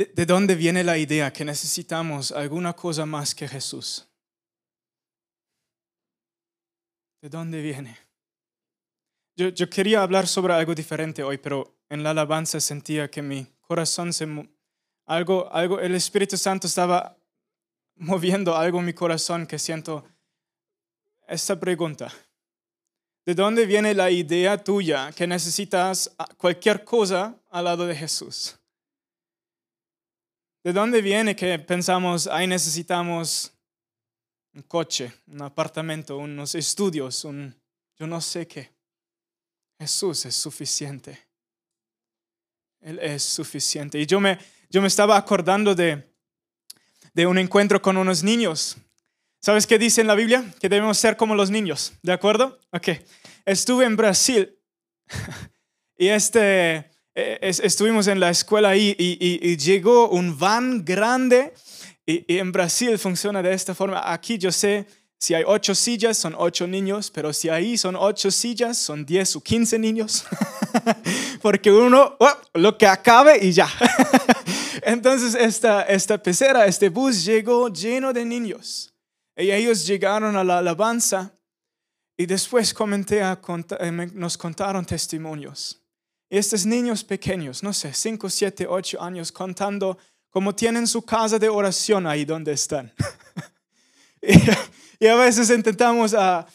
¿De, 0.00 0.06
de 0.06 0.24
dónde 0.24 0.54
viene 0.54 0.82
la 0.82 0.96
idea 0.96 1.30
que 1.30 1.44
necesitamos 1.44 2.32
alguna 2.32 2.72
cosa 2.72 3.04
más 3.04 3.34
que 3.34 3.46
Jesús? 3.46 4.08
¿De 7.20 7.28
dónde 7.28 7.60
viene? 7.60 7.98
Yo, 9.36 9.50
yo 9.50 9.68
quería 9.68 10.02
hablar 10.02 10.26
sobre 10.26 10.54
algo 10.54 10.74
diferente 10.74 11.22
hoy, 11.22 11.36
pero 11.36 11.76
en 11.90 12.02
la 12.02 12.12
alabanza 12.12 12.60
sentía 12.60 13.10
que 13.10 13.20
mi 13.20 13.44
corazón 13.60 14.14
se... 14.14 14.26
Algo, 15.04 15.52
algo, 15.52 15.78
el 15.78 15.94
Espíritu 15.94 16.38
Santo 16.38 16.66
estaba 16.66 17.18
moviendo 17.96 18.56
algo 18.56 18.78
en 18.78 18.86
mi 18.86 18.94
corazón 18.94 19.46
que 19.46 19.58
siento 19.58 20.08
esta 21.28 21.60
pregunta. 21.60 22.10
¿De 23.26 23.34
dónde 23.34 23.66
viene 23.66 23.92
la 23.92 24.10
idea 24.10 24.56
tuya 24.56 25.12
que 25.12 25.26
necesitas 25.26 26.10
cualquier 26.38 26.84
cosa 26.84 27.38
al 27.50 27.64
lado 27.64 27.86
de 27.86 27.94
Jesús? 27.94 28.59
¿De 30.62 30.72
dónde 30.72 31.00
viene 31.00 31.34
que 31.34 31.58
pensamos, 31.58 32.26
ahí 32.26 32.46
necesitamos 32.46 33.52
un 34.52 34.62
coche, 34.62 35.12
un 35.26 35.42
apartamento, 35.42 36.18
unos 36.18 36.54
estudios, 36.54 37.24
un 37.24 37.54
yo 37.98 38.06
no 38.06 38.20
sé 38.20 38.46
qué? 38.46 38.70
Jesús 39.78 40.24
es 40.26 40.34
suficiente. 40.34 41.18
Él 42.80 42.98
es 42.98 43.22
suficiente. 43.22 43.98
Y 43.98 44.06
yo 44.06 44.20
me, 44.20 44.38
yo 44.70 44.80
me 44.80 44.88
estaba 44.88 45.16
acordando 45.16 45.74
de, 45.74 46.10
de 47.14 47.26
un 47.26 47.38
encuentro 47.38 47.80
con 47.80 47.96
unos 47.96 48.22
niños. 48.22 48.76
¿Sabes 49.42 49.66
qué 49.66 49.78
dice 49.78 50.02
en 50.02 50.06
la 50.06 50.14
Biblia? 50.14 50.44
Que 50.60 50.68
debemos 50.68 50.98
ser 50.98 51.16
como 51.16 51.34
los 51.34 51.50
niños, 51.50 51.94
¿de 52.02 52.12
acuerdo? 52.12 52.58
Ok. 52.72 52.88
Estuve 53.46 53.86
en 53.86 53.96
Brasil 53.96 54.58
y 55.96 56.08
este, 56.08 56.89
es- 57.14 57.60
estuvimos 57.60 58.06
en 58.06 58.20
la 58.20 58.30
escuela 58.30 58.70
ahí 58.70 58.94
y, 58.98 59.56
llegó 59.56 60.08
un 60.10 60.38
van 60.38 60.84
grande 60.84 61.52
y, 62.06 62.24
en 62.38 62.52
Brasil 62.52 62.98
funciona 62.98 63.42
de 63.42 63.52
esta 63.52 63.74
forma. 63.74 64.12
Aquí 64.12 64.38
yo 64.38 64.52
sé, 64.52 64.86
si 65.18 65.34
hay 65.34 65.44
ocho 65.46 65.74
sillas 65.74 66.16
son 66.16 66.34
ocho 66.38 66.66
niños, 66.66 67.10
pero 67.10 67.32
si 67.32 67.48
ahí 67.50 67.76
son 67.76 67.94
ocho 67.94 68.30
sillas 68.30 68.78
son 68.78 69.04
diez 69.04 69.36
o 69.36 69.40
quince 69.42 69.78
niños. 69.78 70.24
Porque 71.42 71.70
uno, 71.70 72.16
oh, 72.18 72.36
lo 72.54 72.78
que 72.78 72.86
acabe 72.86 73.38
y 73.44 73.52
ya. 73.52 73.68
Entonces 74.82 75.34
esta, 75.34 75.82
esta 75.82 76.22
pecera, 76.22 76.66
este 76.66 76.88
bus 76.88 77.24
llegó 77.24 77.68
lleno 77.68 78.12
de 78.12 78.24
niños. 78.24 78.94
Y 79.36 79.50
ellos 79.50 79.86
llegaron 79.86 80.36
a 80.36 80.44
la 80.44 80.58
alabanza 80.58 81.32
y 82.16 82.26
después 82.26 82.74
comenté 82.74 83.22
a 83.22 83.40
eh, 83.80 83.90
nos 84.12 84.36
contaron 84.36 84.84
testimonios. 84.84 85.79
Estos 86.30 86.64
niños 86.64 87.02
pequeños, 87.02 87.62
no 87.64 87.72
sé, 87.72 87.92
5, 87.92 88.30
7, 88.30 88.66
8 88.68 89.02
años, 89.02 89.32
contando 89.32 89.98
cómo 90.30 90.54
tienen 90.54 90.86
su 90.86 91.02
casa 91.02 91.40
de 91.40 91.48
oración 91.48 92.06
ahí 92.06 92.24
donde 92.24 92.52
están. 92.52 92.92
y, 95.00 95.06
a 95.08 95.16
veces 95.16 95.50
intentamos 95.50 96.14
a, 96.14 96.46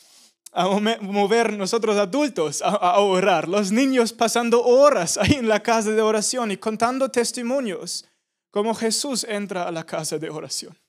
a 0.53 0.65
mome- 0.67 0.97
mover 1.01 1.51
nosotros 1.57 1.97
adultos 1.97 2.61
a, 2.61 2.69
a 2.69 2.99
orar, 2.99 3.49
los 3.49 3.73
niños 3.73 4.13
pasando 4.13 4.63
horas 4.63 5.17
ahí 5.17 5.33
en 5.33 5.49
la 5.49 5.61
casa 5.61 5.91
de 5.91 6.01
oración 6.01 6.51
y 6.51 6.57
contando 6.57 7.11
testimonios, 7.11 8.05
como 8.51 8.73
Jesús 8.73 9.25
entra 9.27 9.67
a 9.67 9.71
la 9.71 9.85
casa 9.85 10.17
de 10.17 10.29
oración. 10.29 10.79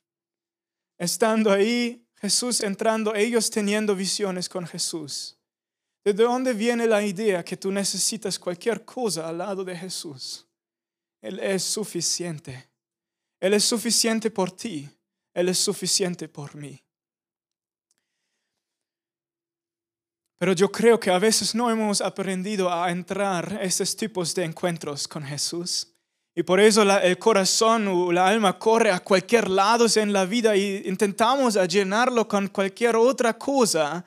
Estando 0.97 1.51
ahí, 1.51 2.07
Jesús 2.21 2.61
entrando, 2.61 3.17
ellos 3.17 3.51
teniendo 3.51 3.97
visiones 3.97 4.49
con 4.49 4.65
Jesús. 4.65 5.36
¿De 6.07 6.13
dónde 6.13 6.53
viene 6.53 6.87
la 6.87 7.03
idea 7.03 7.45
que 7.45 7.57
tú 7.57 7.73
necesitas 7.73 8.39
cualquier 8.39 8.85
cosa 8.85 9.29
al 9.29 9.39
lado 9.39 9.65
de 9.65 9.77
Jesús? 9.77 10.47
Él 11.21 11.41
es 11.41 11.65
suficiente. 11.65 12.71
Él 13.41 13.55
es 13.55 13.65
suficiente 13.65 14.31
por 14.31 14.53
ti. 14.53 14.89
Él 15.35 15.49
es 15.49 15.59
suficiente 15.59 16.29
por 16.29 16.55
mí. 16.55 16.81
Pero 20.39 20.53
yo 20.53 20.71
creo 20.71 21.01
que 21.01 21.11
a 21.11 21.19
veces 21.19 21.57
no 21.57 21.73
hemos 21.73 22.01
aprendido 22.01 22.73
a 22.73 22.89
entrar 22.93 23.55
a 23.55 23.63
estos 23.65 23.97
tipos 23.97 24.33
de 24.33 24.45
encuentros 24.45 25.09
con 25.09 25.25
Jesús. 25.25 25.93
Y 26.37 26.45
por 26.45 26.61
eso 26.61 26.83
el 26.83 27.19
corazón 27.19 27.89
o 27.89 28.13
la 28.13 28.29
alma 28.29 28.57
corre 28.61 28.93
a 28.93 29.01
cualquier 29.01 29.51
lado 29.51 29.87
en 29.97 30.13
la 30.13 30.25
vida 30.25 30.55
y 30.55 30.83
intentamos 30.85 31.57
a 31.57 31.65
llenarlo 31.65 32.29
con 32.29 32.47
cualquier 32.47 32.95
otra 32.95 33.37
cosa 33.37 34.05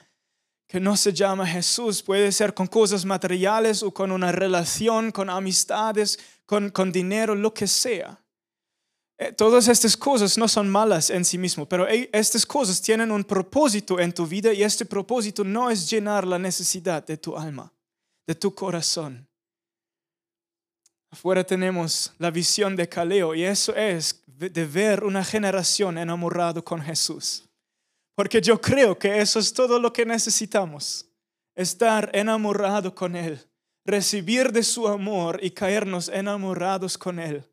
que 0.70 0.80
no 0.80 0.96
se 0.96 1.12
llama 1.12 1.48
Jesús. 1.48 2.04
Puede 2.04 2.32
ser 2.32 2.54
con 2.54 2.68
cosas 2.68 3.04
materiales 3.04 3.82
o 3.82 3.92
con 3.92 4.12
una 4.12 4.32
relación, 4.32 5.12
con 5.12 5.28
amistades, 5.28 6.20
con, 6.46 6.70
con 6.70 6.92
dinero, 6.92 7.34
lo 7.34 7.52
que 7.52 7.66
sea. 7.66 8.24
Eh, 9.18 9.34
Todas 9.34 9.68
estas 9.68 9.98
cosas 9.98 10.38
no 10.38 10.48
son 10.48 10.70
malas 10.70 11.10
en 11.10 11.26
sí 11.26 11.40
mismo, 11.40 11.68
pero 11.68 11.90
eh, 11.90 12.08
estas 12.14 12.46
cosas 12.46 12.80
tienen 12.80 13.12
un 13.12 13.24
propósito 13.24 14.00
en 14.00 14.14
tu 14.14 14.28
vida 14.28 14.54
y 14.54 14.62
este 14.62 14.86
propósito 14.86 15.44
no 15.44 15.72
es 15.72 15.90
llenar 15.90 16.28
la 16.28 16.38
necesidad 16.38 17.04
de 17.04 17.18
tu 17.18 17.36
alma, 17.36 17.74
de 18.28 18.36
tu 18.36 18.54
corazón. 18.54 19.28
Afuera 21.10 21.44
tenemos 21.44 22.14
la 22.20 22.30
visión 22.30 22.76
de 22.76 22.88
Caleo 22.88 23.34
y 23.34 23.44
eso 23.44 23.76
es 23.76 24.22
de 24.28 24.66
ver 24.68 25.04
una 25.04 25.24
generación 25.24 25.98
enamorado 25.98 26.64
con 26.64 26.80
Jesús. 26.80 27.49
Porque 28.20 28.42
yo 28.42 28.60
creo 28.60 29.00
que 29.00 29.22
eso 29.22 29.40
es 29.40 29.54
todo 29.54 29.80
lo 29.80 29.94
que 29.94 30.06
necesitamos. 30.06 31.06
Estar 31.56 32.10
enamorado 32.14 32.94
con 32.94 33.16
Él, 33.16 33.40
recibir 33.86 34.52
de 34.52 34.62
su 34.62 34.90
amor 34.90 35.40
y 35.42 35.52
caernos 35.52 36.10
enamorados 36.10 36.98
con 36.98 37.18
Él. 37.18 37.46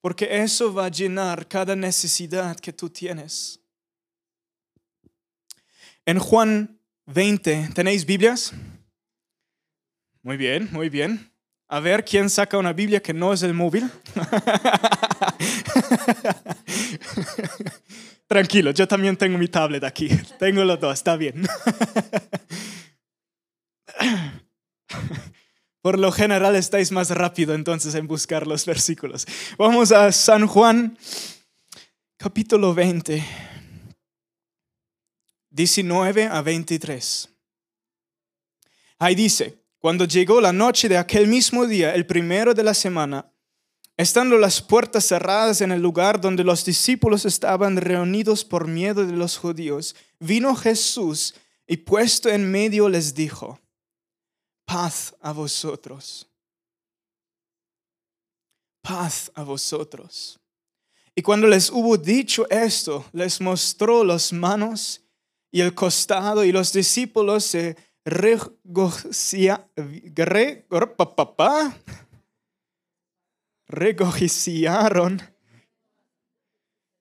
Porque 0.00 0.40
eso 0.40 0.72
va 0.72 0.84
a 0.84 0.88
llenar 0.88 1.48
cada 1.48 1.74
necesidad 1.74 2.54
que 2.60 2.72
tú 2.72 2.88
tienes. 2.88 3.58
En 6.06 6.20
Juan 6.20 6.78
20, 7.06 7.70
¿tenéis 7.74 8.06
Biblias? 8.06 8.52
Muy 10.22 10.36
bien, 10.36 10.68
muy 10.70 10.90
bien. 10.90 11.28
A 11.66 11.80
ver, 11.80 12.04
¿quién 12.04 12.30
saca 12.30 12.56
una 12.56 12.72
Biblia 12.72 13.02
que 13.02 13.12
no 13.12 13.32
es 13.32 13.42
el 13.42 13.52
móvil? 13.52 13.90
Tranquilo, 18.26 18.70
yo 18.70 18.88
también 18.88 19.16
tengo 19.16 19.36
mi 19.36 19.48
tablet 19.48 19.84
aquí. 19.84 20.08
Tengo 20.38 20.64
los 20.64 20.80
dos, 20.80 20.94
está 20.94 21.16
bien. 21.16 21.46
Por 25.82 25.98
lo 25.98 26.10
general 26.10 26.56
estáis 26.56 26.90
más 26.90 27.10
rápido 27.10 27.54
entonces 27.54 27.94
en 27.94 28.06
buscar 28.06 28.46
los 28.46 28.64
versículos. 28.64 29.26
Vamos 29.58 29.92
a 29.92 30.10
San 30.12 30.46
Juan, 30.46 30.96
capítulo 32.16 32.72
20, 32.72 33.22
19 35.50 36.24
a 36.24 36.40
23. 36.40 37.28
Ahí 38.98 39.14
dice, 39.14 39.62
cuando 39.78 40.06
llegó 40.06 40.40
la 40.40 40.54
noche 40.54 40.88
de 40.88 40.96
aquel 40.96 41.28
mismo 41.28 41.66
día, 41.66 41.94
el 41.94 42.06
primero 42.06 42.54
de 42.54 42.62
la 42.62 42.72
semana, 42.72 43.30
estando 43.96 44.36
las 44.38 44.60
puertas 44.60 45.04
cerradas 45.06 45.60
en 45.60 45.70
el 45.72 45.80
lugar 45.80 46.20
donde 46.20 46.42
los 46.44 46.64
discípulos 46.64 47.24
estaban 47.24 47.76
reunidos 47.76 48.44
por 48.44 48.66
miedo 48.66 49.06
de 49.06 49.12
los 49.12 49.36
judíos, 49.38 49.94
vino 50.18 50.54
Jesús 50.56 51.34
y 51.66 51.76
puesto 51.78 52.28
en 52.28 52.50
medio 52.50 52.88
les 52.88 53.14
dijo, 53.14 53.60
paz 54.66 55.14
a 55.20 55.32
vosotros, 55.32 56.26
paz 58.82 59.30
a 59.34 59.42
vosotros. 59.42 60.38
Y 61.14 61.22
cuando 61.22 61.46
les 61.46 61.70
hubo 61.70 61.96
dicho 61.96 62.48
esto, 62.50 63.04
les 63.12 63.40
mostró 63.40 64.02
las 64.04 64.32
manos 64.32 65.00
y 65.52 65.60
el 65.60 65.72
costado 65.74 66.44
y 66.44 66.50
los 66.50 66.72
discípulos 66.72 67.44
se 67.44 67.76
regocija- 68.04 69.68
re- 69.76 70.66
pa- 70.96 71.14
pa- 71.16 71.36
pa- 71.36 71.78
regocijaron 73.74 75.20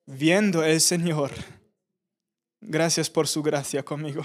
viendo 0.06 0.64
el 0.64 0.82
Señor. 0.82 1.32
Gracias 2.62 3.10
por 3.10 3.28
su 3.28 3.44
gracia 3.44 3.84
conmigo. 3.84 4.24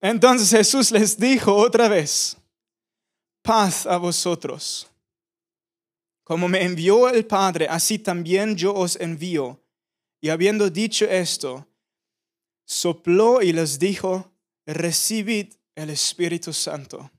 Entonces 0.00 0.50
Jesús 0.50 0.90
les 0.90 1.18
dijo 1.18 1.54
otra 1.54 1.88
vez, 1.88 2.36
paz 3.42 3.86
a 3.86 3.96
vosotros. 3.96 4.88
Como 6.22 6.48
me 6.48 6.62
envió 6.62 7.08
el 7.08 7.24
Padre, 7.24 7.68
así 7.68 7.98
también 7.98 8.56
yo 8.56 8.74
os 8.74 8.96
envío. 8.96 9.62
Y 10.20 10.28
habiendo 10.28 10.68
dicho 10.70 11.04
esto, 11.04 11.68
sopló 12.64 13.42
y 13.42 13.52
les 13.52 13.78
dijo, 13.78 14.32
recibid 14.66 15.54
el 15.76 15.90
Espíritu 15.90 16.52
Santo. 16.52 17.10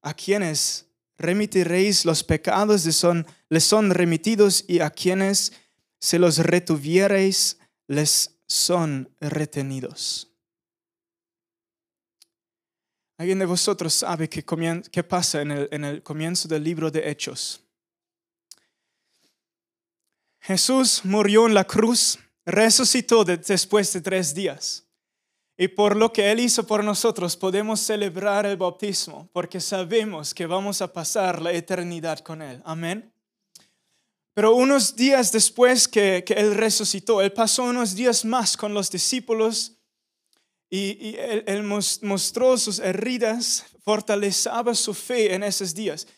A 0.00 0.14
quienes 0.14 0.91
remitiréis 1.22 2.04
los 2.04 2.22
pecados 2.22 2.84
les 2.84 2.96
son, 2.96 3.26
les 3.48 3.64
son 3.64 3.90
remitidos 3.90 4.64
y 4.68 4.80
a 4.80 4.90
quienes 4.90 5.52
se 5.98 6.18
los 6.18 6.38
retuviereis 6.38 7.58
les 7.86 8.38
son 8.46 9.08
retenidos. 9.20 10.28
¿Alguien 13.16 13.38
de 13.38 13.46
vosotros 13.46 13.94
sabe 13.94 14.28
qué, 14.28 14.44
qué 14.90 15.02
pasa 15.04 15.42
en 15.42 15.52
el, 15.52 15.68
en 15.70 15.84
el 15.84 16.02
comienzo 16.02 16.48
del 16.48 16.64
libro 16.64 16.90
de 16.90 17.08
Hechos? 17.08 17.62
Jesús 20.40 21.04
murió 21.04 21.46
en 21.46 21.54
la 21.54 21.64
cruz, 21.64 22.18
resucitó 22.44 23.24
después 23.24 23.92
de 23.92 24.00
tres 24.00 24.34
días. 24.34 24.84
Y 25.62 25.68
por 25.68 25.94
lo 25.94 26.12
que 26.12 26.32
Él 26.32 26.40
hizo 26.40 26.66
por 26.66 26.82
nosotros 26.82 27.36
podemos 27.36 27.78
celebrar 27.78 28.46
el 28.46 28.56
bautismo, 28.56 29.28
porque 29.32 29.60
sabemos 29.60 30.34
que 30.34 30.44
vamos 30.44 30.82
a 30.82 30.92
pasar 30.92 31.40
la 31.40 31.52
eternidad 31.52 32.18
con 32.18 32.42
Él. 32.42 32.60
Amén. 32.64 33.14
Pero 34.34 34.56
unos 34.56 34.96
días 34.96 35.30
después 35.30 35.86
que, 35.86 36.24
Él 36.36 36.56
resucitó, 36.56 37.22
Él 37.22 37.30
pasó 37.30 37.62
unos 37.62 37.94
días 37.94 38.24
más 38.24 38.56
con 38.56 38.74
los 38.74 38.90
discípulos 38.90 39.78
y, 40.68 41.14
él, 41.16 41.62
mostró 41.62 42.58
sus 42.58 42.80
heridas, 42.80 43.64
fortalecía 43.84 44.64
su 44.74 44.92
fe 44.92 45.32
en 45.32 45.44
esos 45.44 45.72
días. 45.72 46.08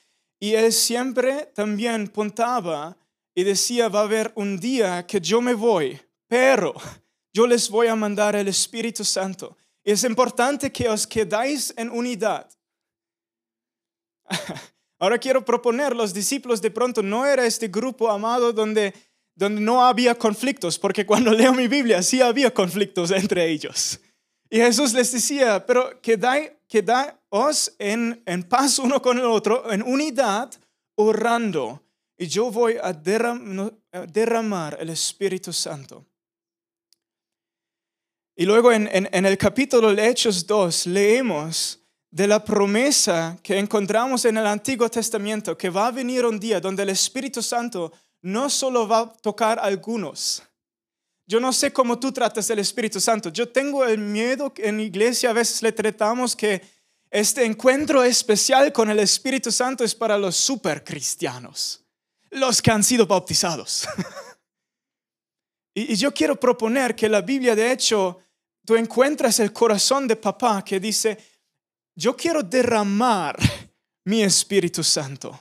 Y 0.40 0.54
Él 0.54 0.72
siempre 0.72 1.52
también 1.54 2.08
puntaba 2.08 2.96
y 3.34 3.44
decía, 3.44 3.90
va 3.90 4.00
a 4.00 4.04
haber 4.04 4.32
un 4.36 4.58
día 4.58 5.06
que 5.06 5.20
yo 5.20 5.42
me 5.42 5.52
voy, 5.52 6.00
pero 6.28 6.72
yo 7.34 7.48
les 7.48 7.68
voy 7.68 7.88
a 7.88 7.96
mandar 7.96 8.36
el 8.36 8.46
Espíritu 8.46 9.04
Santo. 9.04 9.56
Es 9.82 10.04
importante 10.04 10.70
que 10.70 10.88
os 10.88 11.04
quedáis 11.04 11.74
en 11.76 11.90
unidad. 11.90 12.48
Ahora 15.00 15.18
quiero 15.18 15.44
proponer, 15.44 15.96
los 15.96 16.14
discípulos 16.14 16.62
de 16.62 16.70
pronto 16.70 17.02
no 17.02 17.26
era 17.26 17.44
este 17.44 17.66
grupo 17.66 18.08
amado 18.08 18.52
donde, 18.52 18.94
donde 19.34 19.60
no 19.60 19.84
había 19.84 20.14
conflictos, 20.14 20.78
porque 20.78 21.04
cuando 21.04 21.32
leo 21.32 21.52
mi 21.52 21.66
Biblia 21.66 22.02
sí 22.04 22.22
había 22.22 22.54
conflictos 22.54 23.10
entre 23.10 23.50
ellos. 23.50 24.00
Y 24.48 24.58
Jesús 24.58 24.94
les 24.94 25.10
decía, 25.10 25.66
pero 25.66 26.00
quedáis, 26.00 26.52
quedaos 26.68 27.74
en, 27.80 28.22
en 28.26 28.44
paz 28.44 28.78
uno 28.78 29.02
con 29.02 29.18
el 29.18 29.24
otro, 29.24 29.72
en 29.72 29.82
unidad, 29.82 30.54
orando. 30.94 31.82
Y 32.16 32.28
yo 32.28 32.52
voy 32.52 32.76
a 32.80 32.92
derramar 32.92 34.76
el 34.80 34.90
Espíritu 34.90 35.52
Santo. 35.52 36.06
Y 38.36 38.46
luego 38.46 38.72
en, 38.72 38.88
el 39.12 39.38
capítulo 39.38 39.94
de 39.94 40.08
Hechos 40.08 40.44
2 40.44 40.86
leemos 40.86 41.78
de 42.10 42.26
la 42.26 42.44
promesa 42.44 43.38
que 43.42 43.56
encontramos 43.56 44.24
en 44.24 44.36
el 44.36 44.46
Antiguo 44.46 44.88
Testamento, 44.88 45.56
que 45.56 45.70
va 45.70 45.86
a 45.86 45.92
venir 45.92 46.24
un 46.24 46.40
día 46.40 46.60
donde 46.60 46.82
el 46.82 46.88
Espíritu 46.88 47.40
Santo 47.42 47.92
no 48.22 48.50
solo 48.50 48.88
va 48.88 49.00
a 49.00 49.12
tocar 49.12 49.60
a 49.60 49.62
algunos. 49.62 50.42
Yo 51.26 51.38
no 51.38 51.52
sé 51.52 51.72
cómo 51.72 52.00
tú 52.00 52.10
tratas 52.10 52.50
el 52.50 52.58
Espíritu 52.58 53.00
Santo. 53.00 53.28
Yo 53.28 53.48
tengo 53.48 53.84
el 53.84 53.98
miedo 53.98 54.52
que 54.52 54.68
en 54.68 54.80
iglesia 54.80 55.30
a 55.30 55.32
veces 55.32 55.62
le 55.62 55.70
tratamos 55.70 56.34
que 56.34 56.60
este 57.10 57.44
encuentro 57.44 58.02
especial 58.02 58.72
con 58.72 58.90
el 58.90 58.98
Espíritu 58.98 59.52
Santo 59.52 59.84
es 59.84 59.94
para 59.94 60.18
los 60.18 60.34
supercristianos, 60.34 61.84
los 62.30 62.60
que 62.60 62.72
han 62.72 62.82
sido 62.82 63.06
bautizados. 63.06 63.86
y 65.74 65.94
yo 65.96 66.12
quiero 66.14 66.38
proponer 66.38 66.94
que 66.94 67.08
la 67.08 67.20
Biblia 67.20 67.54
de 67.54 67.72
hecho 67.72 68.20
tú 68.64 68.76
encuentras 68.76 69.40
el 69.40 69.52
corazón 69.52 70.08
de 70.08 70.16
papá 70.16 70.64
que 70.64 70.80
dice, 70.80 71.18
yo 71.94 72.16
quiero 72.16 72.42
derramar 72.42 73.36
mi 74.04 74.22
Espíritu 74.22 74.82
Santo. 74.82 75.38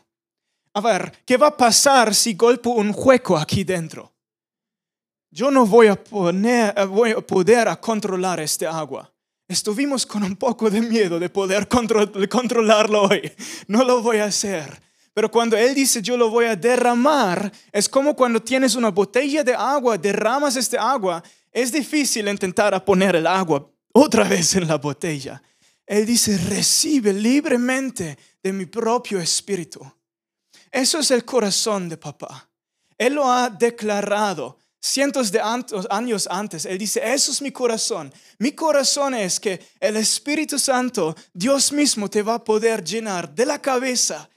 A 0.74 0.82
ver, 0.82 1.12
¿qué 1.26 1.38
va 1.38 1.48
a 1.48 1.58
pasar 1.58 2.16
si 2.16 2.34
golpeo 2.34 2.74
un 2.74 2.94
hueco 2.96 3.38
aquí 3.38 3.64
dentro? 3.64 4.12
Yo 5.30 5.52
no 5.52 5.66
voy 5.66 5.88
a, 5.88 5.94
eh, 5.94 7.22
poder 7.28 7.68
a 7.68 7.80
controlar 7.80 8.40
este 8.40 8.68
agua. 8.68 9.12
Estuvimos 9.48 10.06
con 10.06 10.24
un 10.24 10.36
poco 10.36 10.70
de 10.70 10.82
miedo 10.82 11.20
de 11.20 11.30
poder 11.30 11.68
controlarlo 11.68 13.04
hoy. 13.04 13.32
No 13.68 13.84
lo 13.84 14.02
voy 14.02 14.18
a 14.18 14.26
hacer. 14.26 14.82
Pero 15.14 15.30
cuando 15.30 15.56
Él 15.56 15.76
dice 15.76 16.02
yo 16.02 16.18
lo 16.18 16.30
voy 16.30 16.46
a 16.46 16.56
derramar, 16.56 17.52
es 17.72 17.88
como 17.88 18.16
cuando 18.16 18.42
tienes 18.42 18.76
una 18.76 18.90
botella 18.90 19.44
de 19.44 19.54
agua, 19.54 19.98
derramas 19.98 20.56
este 20.56 20.78
agua 20.78 21.24
es 21.52 21.72
difícil 21.72 22.28
intentar 22.28 22.84
poner 22.84 23.16
el 23.16 23.28
agua 23.28 23.70
otra 23.94 24.24
vez 24.24 24.56
en 24.56 24.68
la 24.68 24.78
botella. 24.78 25.42
Él 25.86 26.06
dice, 26.06 26.38
recibe 26.38 27.14
libremente 27.14 28.18
de 28.42 28.52
mi 28.52 28.66
propio 28.66 29.20
espíritu. 29.20 29.80
Eso 30.72 31.00
es 31.00 31.12
el 31.12 31.24
corazón 31.24 31.88
de 31.90 31.98
papá. 31.98 32.50
Él 32.98 33.14
lo 33.14 33.32
ha 33.32 33.50
declarado 33.50 34.58
cientos 34.80 35.32
de 35.32 35.40
años 35.90 36.28
antes. 36.32 36.66
Él 36.66 36.80
dice, 36.80 37.02
eso 37.04 37.32
es 37.32 37.42
mi 37.42 37.52
corazón. 37.52 38.12
Mi 38.40 38.54
corazón 38.54 39.14
es 39.14 39.40
que 39.40 39.60
el 39.80 39.98
Espíritu 39.98 40.58
Santo, 40.58 41.16
Dios 41.34 41.72
mismo, 41.72 42.10
te 42.10 42.24
va 42.24 42.36
a 42.36 42.44
poder 42.44 42.84
llenar 42.84 43.34
de 43.34 43.46
la 43.46 43.62
cabeza 43.62 44.28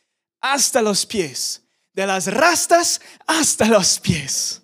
hasta 0.52 0.82
los 0.82 1.06
pies, 1.06 1.62
de 1.92 2.06
las 2.06 2.26
rastas 2.26 3.00
hasta 3.26 3.66
los 3.66 4.00
pies. 4.00 4.62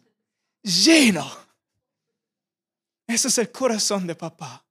Lleno 0.62 1.42
ese 3.12 3.28
es 3.28 3.38
el 3.38 3.50
corazón 3.50 4.06
de 4.06 4.14
papá. 4.14 4.64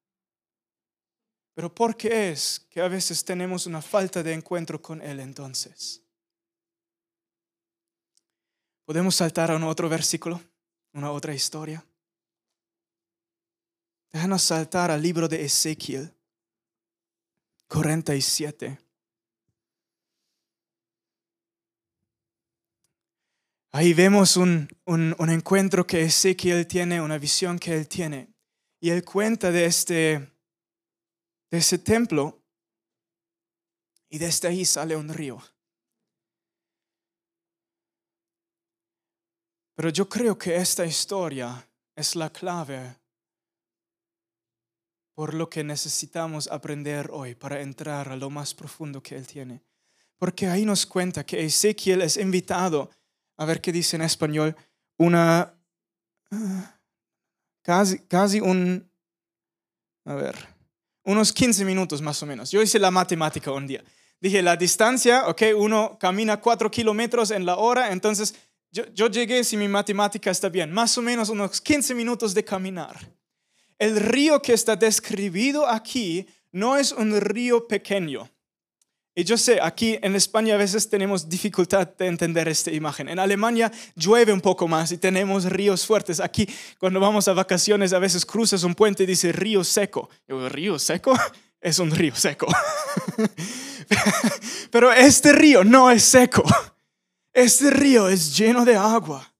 Pero 1.54 1.74
¿por 1.74 1.96
qué 1.96 2.32
es 2.32 2.60
que 2.70 2.82
a 2.82 2.88
veces 2.88 3.24
tenemos 3.24 3.68
una 3.68 3.82
falta 3.82 4.24
de 4.24 4.34
encuentro 4.34 4.82
con 4.82 5.02
Él 5.02 5.20
entonces? 5.20 6.02
¿Podemos 8.84 9.16
saltar 9.16 9.52
a 9.52 9.56
un 9.56 9.64
otro 9.64 9.88
versículo? 9.88 10.42
¿Una 10.94 11.12
otra 11.12 11.34
historia? 11.34 11.86
Déjanos 14.12 14.42
saltar 14.42 14.90
al 14.92 15.02
libro 15.02 15.28
de 15.28 15.46
Ezequiel 15.46 16.12
47. 17.68 18.80
Ahí 23.74 23.94
vemos 23.94 24.36
un, 24.36 24.68
un, 24.86 25.16
un, 25.18 25.30
encuentro 25.30 25.88
que 25.88 26.02
Ezequiel 26.02 26.68
tiene, 26.68 27.00
una 27.02 27.18
visión 27.18 27.58
que 27.58 27.74
él 27.74 27.88
tiene. 27.88 28.34
Y 28.82 28.90
él 28.90 29.06
cuenta 29.06 29.52
de 29.52 29.66
este, 29.66 30.20
de 31.50 31.58
ese 31.58 31.78
templo 31.78 32.42
y 34.10 34.18
desde 34.18 34.50
ahí 34.50 34.66
sale 34.66 34.96
un 34.96 35.10
río. 35.10 35.42
Pero 39.76 39.90
yo 39.90 40.08
creo 40.08 40.38
que 40.38 40.58
esta 40.58 40.86
historia 40.86 41.68
es 41.96 42.16
la 42.16 42.30
clave 42.30 42.98
por 45.14 45.34
lo 45.34 45.50
que 45.50 45.64
necesitamos 45.64 46.48
aprender 46.48 47.10
hoy 47.12 47.36
para 47.36 47.62
entrar 47.62 48.10
a 48.10 48.16
lo 48.16 48.30
más 48.30 48.54
profundo 48.54 49.02
que 49.02 49.16
Él 49.16 49.28
tiene. 49.28 49.62
Porque 50.18 50.48
ahí 50.48 50.66
nos 50.66 50.86
cuenta 50.86 51.26
que 51.26 51.44
Ezequiel 51.44 52.02
es 52.02 52.18
invitado, 52.18 52.90
a 53.42 53.46
ver 53.46 53.60
qué 53.60 53.72
dice 53.72 53.96
en 53.96 54.04
español, 54.04 54.56
una... 55.00 55.52
Ah, 56.30 56.80
casi, 57.64 57.98
casi 58.08 58.40
un, 58.40 58.88
a 60.06 60.14
ver, 60.14 60.36
unos 61.04 61.34
15 61.34 61.66
minutos 61.66 62.04
más 62.04 62.22
o 62.22 62.28
menos. 62.28 62.52
Yo 62.52 62.62
hice 62.62 62.78
la 62.78 62.92
matemática 62.92 63.52
un 63.52 63.66
día. 63.66 63.84
Dije, 64.20 64.44
la 64.44 64.56
distancia, 64.56 65.28
ok, 65.28 65.42
uno 65.58 65.98
camina 66.00 66.40
4 66.40 66.70
kilómetros 66.70 67.32
en 67.32 67.48
la 67.48 67.58
hora, 67.58 67.92
entonces 67.92 68.36
yo, 68.72 68.86
yo 68.94 69.08
llegué, 69.08 69.44
si 69.44 69.58
mi 69.58 69.68
matemática 69.68 70.30
está 70.30 70.48
bien, 70.48 70.72
más 70.72 70.96
o 71.00 71.02
menos 71.02 71.30
unos 71.30 71.60
15 71.60 71.96
minutos 71.96 72.36
de 72.36 72.46
caminar. 72.46 72.96
El 73.80 74.00
río 74.00 74.40
que 74.40 74.54
está 74.54 74.76
describido 74.76 75.68
aquí 75.68 76.28
no 76.52 76.78
es 76.78 76.92
un 76.92 77.20
río 77.20 77.68
pequeño. 77.68 78.30
Y 79.14 79.26
yo 79.26 79.38
sé, 79.38 79.60
aquí 79.62 80.00
en 80.02 80.16
España 80.16 80.56
a 80.56 80.58
veces 80.58 80.90
tenemos 80.90 81.28
dificultad 81.28 81.86
de 81.86 82.08
entender 82.08 82.48
esta 82.48 82.72
imagen. 82.72 83.10
En 83.10 83.20
Alemania 83.20 83.70
llueve 83.96 84.32
un 84.32 84.40
poco 84.40 84.70
más 84.70 84.94
y 84.94 84.98
tenemos 84.98 85.44
ríos 85.46 85.86
fuertes. 85.86 86.22
Aquí 86.22 86.48
cuando 86.80 87.02
vamos 87.02 87.28
a 87.28 87.34
vacaciones 87.34 87.92
a 87.92 88.00
veces 88.00 88.26
cruzas 88.26 88.64
un 88.64 88.74
puente 88.74 89.04
y 89.04 89.06
dice 89.06 89.34
río 89.34 89.66
seco. 89.66 90.10
Yo, 90.28 90.48
¿río 90.50 90.80
seco? 90.80 91.14
Es 91.64 91.78
un 91.78 91.92
río 91.92 92.16
seco. 92.16 92.48
Pero 94.72 94.92
este 94.92 95.32
río 95.32 95.64
no 95.64 95.92
es 95.92 96.02
seco. 96.02 96.44
Este 97.32 97.70
río 97.70 98.10
es 98.10 98.36
lleno 98.36 98.66
de 98.66 98.76
agua. 98.76 99.32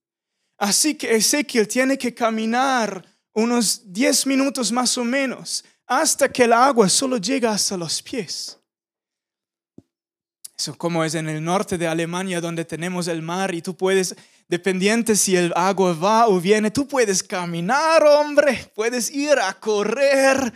Así 0.60 0.94
que 0.94 1.16
Ezequiel 1.16 1.68
tiene 1.68 1.98
que 1.98 2.14
caminar 2.14 3.04
unos 3.34 3.92
10 3.92 4.28
minutos 4.28 4.72
más 4.72 4.96
o 5.00 5.04
menos 5.04 5.66
hasta 5.88 6.32
que 6.32 6.44
el 6.44 6.54
agua 6.54 6.88
solo 6.90 7.18
llega 7.18 7.54
hasta 7.54 7.76
los 7.76 8.04
pies 8.04 8.61
como 10.78 11.04
es 11.04 11.16
en 11.16 11.30
el 11.30 11.44
norte 11.44 11.78
de 11.78 11.88
Alemania 11.88 12.42
donde 12.42 12.66
tenemos 12.66 13.08
el 13.08 13.22
mar 13.22 13.54
y 13.54 13.62
tú 13.62 13.76
puedes, 13.76 14.16
dependiente 14.48 15.16
si 15.16 15.36
el 15.36 15.54
agua 15.56 15.94
va 15.94 16.28
o 16.28 16.40
viene, 16.40 16.72
tú 16.72 16.88
puedes 16.88 17.24
caminar, 17.24 18.04
hombre, 18.04 18.72
puedes 18.76 19.10
ir 19.12 19.38
a 19.40 19.54
correr, 19.54 20.54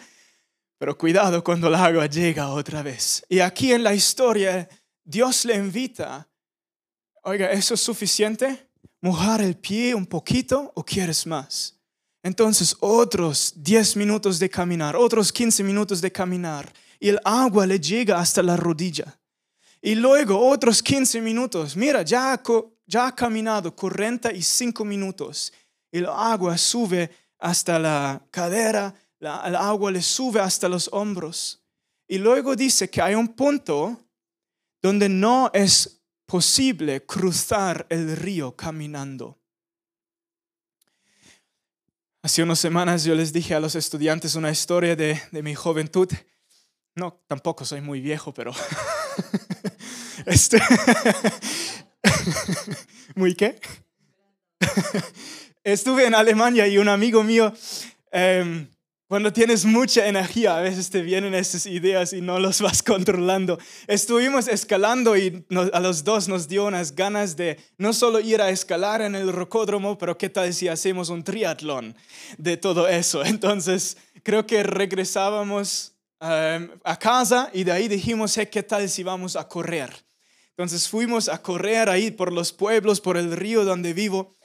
pero 0.78 0.98
cuidado 0.98 1.44
cuando 1.44 1.68
el 1.68 1.76
agua 1.76 2.06
llega 2.06 2.50
otra 2.50 2.84
vez. 2.84 3.26
Y 3.30 3.40
aquí 3.40 3.72
en 3.72 3.84
la 3.84 3.94
historia, 3.94 4.68
Dios 5.04 5.46
le 5.46 5.56
invita, 5.56 6.28
oiga, 7.24 7.52
¿eso 7.52 7.74
es 7.74 7.82
suficiente? 7.82 8.70
¿Mojar 9.02 9.42
el 9.42 9.56
pie 9.56 9.94
un 9.94 10.06
poquito 10.06 10.72
o 10.76 10.84
quieres 10.84 11.26
más? 11.26 11.76
Entonces 12.24 12.76
otros 12.80 13.54
10 13.56 13.98
minutos 13.98 14.40
de 14.40 14.50
caminar, 14.50 14.96
otros 14.96 15.32
15 15.32 15.64
minutos 15.64 16.02
de 16.02 16.12
caminar 16.12 16.74
y 17.00 17.10
el 17.10 17.20
agua 17.24 17.68
le 17.68 17.80
llega 17.80 18.20
hasta 18.20 18.42
la 18.42 18.58
rodilla. 18.58 19.20
Y 19.86 19.94
luego 19.94 20.40
otros 20.40 20.82
15 20.82 21.22
minutos. 21.22 21.78
Mira, 21.78 22.02
ya 22.02 22.42
ya 22.88 23.06
ha 23.06 23.14
caminado 23.14 23.76
45 23.76 24.84
minutos 24.84 25.54
y 25.92 26.00
el 26.00 26.08
agua 26.08 26.58
sube 26.58 27.12
hasta 27.38 27.78
la 27.78 28.20
cadera, 28.32 28.96
el 29.20 29.56
agua 29.56 29.92
le 29.92 30.02
sube 30.02 30.40
hasta 30.40 30.68
los 30.68 30.90
hombros. 30.92 31.64
Y 32.08 32.18
luego 32.18 32.56
dice 32.56 32.90
que 32.90 33.00
hay 33.00 33.14
un 33.14 33.28
punto 33.28 33.96
donde 34.82 35.08
no 35.08 35.52
es 35.54 36.02
posible 36.26 37.06
cruzar 37.06 37.86
el 37.88 38.18
río 38.18 38.56
caminando. 38.56 39.38
Hace 42.24 42.42
unas 42.42 42.58
semanas 42.58 43.04
yo 43.04 43.14
les 43.14 43.32
dije 43.32 43.54
a 43.54 43.60
los 43.60 43.76
estudiantes 43.76 44.34
una 44.34 44.50
historia 44.50 44.96
de, 44.96 45.22
de 45.32 45.44
mi 45.44 45.54
juventud. 45.54 46.10
No, 46.96 47.22
tampoco 47.28 47.66
soy 47.66 47.82
muy 47.82 48.02
viejo, 48.02 48.34
pero... 48.34 48.52
este... 50.26 50.62
¿Muy 53.16 53.36
qué? 53.36 53.60
Estuve 55.64 56.06
en 56.06 56.16
Alemania 56.16 56.68
y 56.68 56.78
un 56.78 56.90
amigo 56.90 57.24
mío 57.24 57.54
em, 58.12 58.68
cuando 59.08 59.32
tienes 59.32 59.66
mucha 59.66 60.08
energía, 60.08 60.58
a 60.58 60.62
veces 60.62 60.90
te 60.90 61.02
vienen 61.02 61.36
esas 61.36 61.68
ideas 61.68 62.12
y 62.12 62.22
no 62.22 62.40
los 62.40 62.60
vas 62.60 62.82
controlando. 62.82 63.60
Estuvimos 63.86 64.48
escalando 64.48 65.16
y 65.16 65.46
a 65.74 65.80
los 65.80 66.04
dos 66.04 66.28
nos 66.28 66.48
dio 66.48 66.66
unas 66.66 66.96
ganas 66.96 67.36
de 67.36 67.60
no 67.78 67.94
solo 67.94 68.20
ir 68.20 68.42
a 68.42 68.50
escalar 68.50 69.02
en 69.02 69.14
el 69.14 69.32
rocódromo, 69.32 70.00
pero 70.00 70.18
qué 70.18 70.30
tal 70.30 70.52
si 70.56 70.68
hacemos 70.68 71.10
un 71.10 71.24
triatlón 71.24 71.96
de 72.40 72.58
todo 72.58 72.88
eso. 72.88 73.24
Entonces, 73.24 73.96
creo 74.24 74.48
que 74.48 74.64
regresábamos 74.64 75.95
a 76.84 77.00
casa 77.00 77.50
y 77.54 77.64
de 77.64 77.72
ahí 77.72 77.88
dijimos, 77.88 78.38
¿qué 78.52 78.64
tal 78.64 78.90
si 78.90 79.04
vamos 79.04 79.36
a 79.36 79.48
correr? 79.48 79.92
Entonces 80.58 80.88
fuimos 80.88 81.28
a 81.28 81.42
correr 81.42 81.90
ahí 81.90 82.12
por 82.12 82.32
los 82.32 82.54
pueblos, 82.54 83.02
por 83.02 83.18
el 83.18 83.36
río 83.36 83.66
donde 83.66 83.94
vivo. 83.94 84.38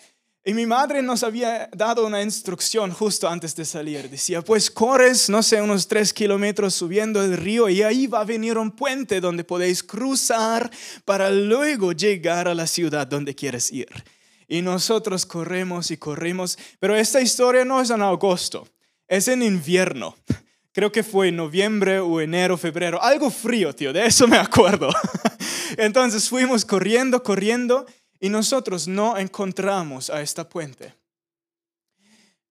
Y 0.43 0.55
mi 0.55 0.67
madre 0.67 1.03
nos 1.03 1.23
había 1.23 1.69
dado 1.73 2.07
una 2.07 2.23
instrucción 2.23 2.91
justo 2.91 3.29
antes 3.29 3.55
de 3.55 3.65
salir. 3.65 4.09
Decía, 4.09 4.43
pues 4.43 4.71
corres, 4.71 5.29
no 5.29 5.43
sé, 5.43 5.61
unos 5.61 5.87
tres 5.87 6.13
kilómetros 6.13 6.75
subiendo 6.75 7.23
el 7.23 7.37
río 7.37 7.69
y 7.69 7.83
ahí 7.83 8.07
va 8.07 8.23
a 8.23 8.25
venir 8.25 8.59
un 8.59 8.73
puente 8.73 9.21
donde 9.21 9.45
podéis 9.45 9.83
cruzar 9.83 10.71
para 11.05 11.31
luego 11.31 11.93
llegar 11.93 12.49
a 12.49 12.55
la 12.55 12.67
ciudad 12.67 13.07
donde 13.07 13.35
quieres 13.35 13.71
ir. 13.71 13.89
Y 14.49 14.63
nosotros 14.63 15.27
corremos 15.27 15.93
y 15.93 15.99
corremos, 15.99 16.59
pero 16.81 16.97
esta 16.97 17.21
historia 17.21 17.65
no 17.65 17.81
es 17.81 17.91
en 17.91 18.03
agosto, 18.03 18.67
es 19.07 19.29
en 19.29 19.43
invierno. 19.43 20.17
Creo 20.73 20.93
que 20.93 21.03
fue 21.03 21.29
en 21.29 21.37
noviembre 21.37 21.99
o 21.99 22.21
enero, 22.21 22.57
febrero, 22.57 23.03
algo 23.03 23.31
frío, 23.31 23.75
tío, 23.75 23.93
de 23.93 24.07
eso 24.07 24.29
me 24.29 24.39
acuerdo. 24.39 24.89
Entonces 25.77 26.29
fuimos 26.29 26.65
corriendo, 26.65 27.23
corriendo 27.23 27.87
y 28.21 28.29
nosotros 28.29 28.87
no 28.87 29.17
encontramos 29.17 30.11
a 30.11 30.21
esta 30.21 30.49
puente. 30.49 30.95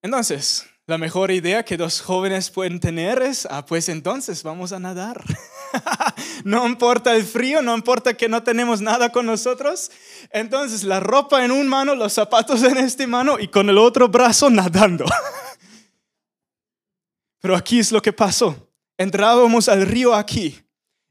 Entonces, 0.02 0.66
la 0.86 0.98
mejor 0.98 1.30
idea 1.30 1.64
que 1.64 1.78
dos 1.78 2.02
jóvenes 2.02 2.50
pueden 2.50 2.80
tener 2.80 3.22
es, 3.22 3.48
ah, 3.52 3.66
pues 3.66 3.90
entonces 3.90 4.42
vamos 4.44 4.72
a 4.72 4.80
nadar. 4.80 5.24
no 6.44 6.66
importa 6.66 7.16
el 7.16 7.24
frío, 7.24 7.62
no 7.62 7.76
importa 7.76 8.16
que 8.16 8.28
no 8.28 8.44
tenemos 8.44 8.82
nada 8.82 9.12
con 9.12 9.28
nosotros. 9.28 9.92
Entonces, 10.32 10.84
la 10.84 11.00
ropa 11.00 11.46
en 11.46 11.52
un 11.52 11.68
mano, 11.68 11.96
los 11.96 12.14
zapatos 12.14 12.64
en 12.64 12.78
este 12.78 13.08
mano 13.08 13.38
y 13.40 13.50
con 13.50 13.70
el 13.70 13.78
otro 13.78 14.10
brazo 14.10 14.50
nadando. 14.50 15.06
Pero 17.40 17.56
aquí 17.56 17.80
es 17.80 17.92
lo 17.92 18.02
que 18.02 18.14
pasó. 18.14 18.70
Entrábamos 18.98 19.70
al 19.70 19.86
río 19.86 20.14
aquí 20.14 20.60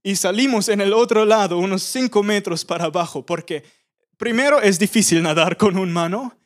y 0.03 0.17
salimos 0.17 0.69
en 0.69 0.81
el 0.81 0.93
otro 0.93 1.25
lado, 1.25 1.59
unos 1.59 1.83
cinco 1.83 2.23
metros 2.23 2.65
para 2.65 2.87
abajo, 2.87 3.25
porque 3.25 3.65
primero 4.17 4.61
es 4.61 4.79
difícil 4.79 5.23
nadar 5.23 5.57
con 5.57 5.79
un 5.79 5.93
mano 5.93 6.37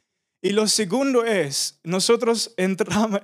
y 0.41 0.51
lo 0.51 0.67
segundo 0.67 1.25
es, 1.25 1.81
nosotros 1.85 2.53
entramos, 2.57 3.21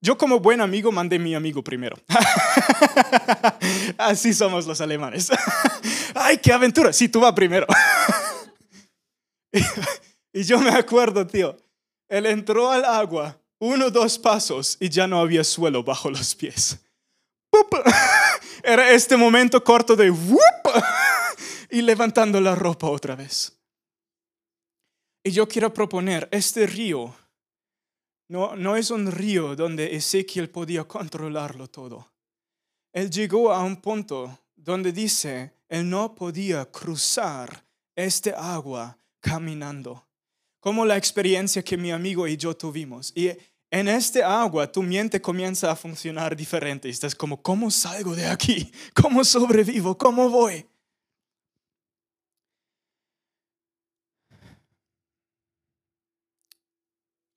yo 0.00 0.18
como 0.18 0.40
buen 0.40 0.60
amigo 0.60 0.90
mandé 0.90 1.14
a 1.16 1.20
mi 1.20 1.34
amigo 1.36 1.62
primero. 1.62 1.96
Así 3.98 4.34
somos 4.34 4.66
los 4.66 4.80
alemanes. 4.80 5.30
¡Ay, 6.14 6.38
qué 6.38 6.52
aventura! 6.52 6.92
Sí, 6.92 7.08
tú 7.08 7.20
vas 7.20 7.32
primero. 7.32 7.66
y 10.32 10.42
yo 10.42 10.58
me 10.58 10.70
acuerdo, 10.70 11.24
tío, 11.24 11.56
él 12.08 12.26
entró 12.26 12.72
al 12.72 12.84
agua, 12.84 13.38
uno, 13.62 13.90
dos 13.92 14.18
pasos 14.18 14.76
y 14.80 14.88
ya 14.88 15.06
no 15.06 15.20
había 15.20 15.44
suelo 15.44 15.84
bajo 15.84 16.10
los 16.10 16.34
pies. 16.34 16.80
Era 18.64 18.90
este 18.90 19.16
momento 19.16 19.62
corto 19.62 19.94
de 19.94 20.12
y 21.70 21.82
levantando 21.82 22.40
la 22.40 22.56
ropa 22.56 22.88
otra 22.88 23.14
vez. 23.14 23.56
Y 25.22 25.30
yo 25.30 25.46
quiero 25.46 25.72
proponer, 25.72 26.28
este 26.32 26.66
río 26.66 27.14
no, 28.28 28.56
no 28.56 28.76
es 28.76 28.90
un 28.90 29.12
río 29.12 29.54
donde 29.54 29.94
Ezequiel 29.94 30.50
podía 30.50 30.82
controlarlo 30.82 31.68
todo. 31.68 32.12
Él 32.92 33.10
llegó 33.10 33.52
a 33.52 33.62
un 33.62 33.76
punto 33.76 34.40
donde 34.56 34.90
dice, 34.90 35.54
él 35.68 35.88
no 35.88 36.16
podía 36.16 36.64
cruzar 36.64 37.64
este 37.94 38.34
agua 38.34 38.98
caminando, 39.20 40.04
como 40.58 40.84
la 40.84 40.96
experiencia 40.96 41.62
que 41.62 41.76
mi 41.76 41.92
amigo 41.92 42.26
y 42.26 42.36
yo 42.36 42.56
tuvimos. 42.56 43.12
Y 43.14 43.30
en 43.72 43.88
este 43.88 44.22
agua 44.22 44.70
tu 44.70 44.82
mente 44.82 45.20
comienza 45.20 45.72
a 45.72 45.74
funcionar 45.74 46.36
diferente. 46.36 46.90
Estás 46.90 47.14
como, 47.14 47.42
¿cómo 47.42 47.70
salgo 47.70 48.14
de 48.14 48.26
aquí? 48.26 48.70
¿Cómo 48.94 49.24
sobrevivo? 49.24 49.96
¿Cómo 49.96 50.28
voy? 50.28 50.68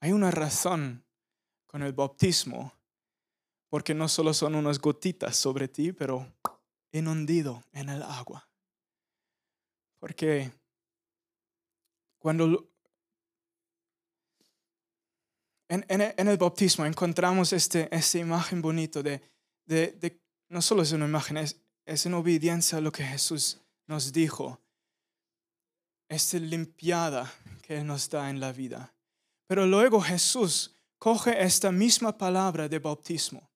Hay 0.01 0.11
una 0.11 0.29
razón 0.29 1.05
con 1.65 1.81
el 1.81 1.93
bautismo, 1.93 2.73
porque 3.69 3.93
no 3.95 4.09
solo 4.09 4.33
son 4.33 4.55
unas 4.55 4.79
gotitas 4.79 5.37
sobre 5.37 5.69
ti, 5.69 5.93
pero 5.93 6.27
inundido 6.91 7.63
en 7.71 7.87
el 7.87 8.03
agua. 8.03 8.47
Porque 9.99 10.51
cuando 12.19 12.74
en, 15.67 16.27
el 16.27 16.37
bautismo 16.37 16.85
encontramos 16.85 17.53
este, 17.53 17.93
esta 17.95 18.17
imagen 18.17 18.61
bonito 18.61 19.01
de, 19.01 19.21
de, 19.65 20.19
no 20.49 20.61
solo 20.61 20.83
es 20.83 20.91
una 20.91 21.05
imagen, 21.05 21.37
es, 21.37 21.59
es 21.85 22.05
en 22.05 22.13
obediencia 22.13 22.77
a 22.77 22.81
lo 22.81 22.91
que 22.91 23.03
Jesús 23.03 23.59
nos 23.87 24.11
dijo, 24.11 24.59
esta 26.07 26.37
limpiada 26.37 27.31
que 27.63 27.83
nos 27.83 28.09
da 28.09 28.29
en 28.29 28.39
la 28.39 28.51
vida. 28.51 28.93
Pero 29.47 29.65
luego 29.65 30.01
Jesús 30.01 30.75
coge 30.99 31.43
esta 31.43 31.71
misma 31.71 32.17
palabra 32.17 32.67
de 32.69 32.79
bautismo 32.79 33.49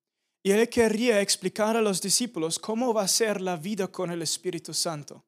y 0.44 0.52
él 0.52 0.68
quería 0.70 1.22
explicar 1.22 1.76
a 1.76 1.82
los 1.82 2.02
discípulos 2.02 2.58
cómo 2.58 2.94
va 2.94 3.04
a 3.04 3.08
ser 3.08 3.42
la 3.42 3.58
vida 3.58 3.88
con 3.88 4.10
el 4.10 4.22
Espíritu 4.22 4.74
Santo. 4.74 5.24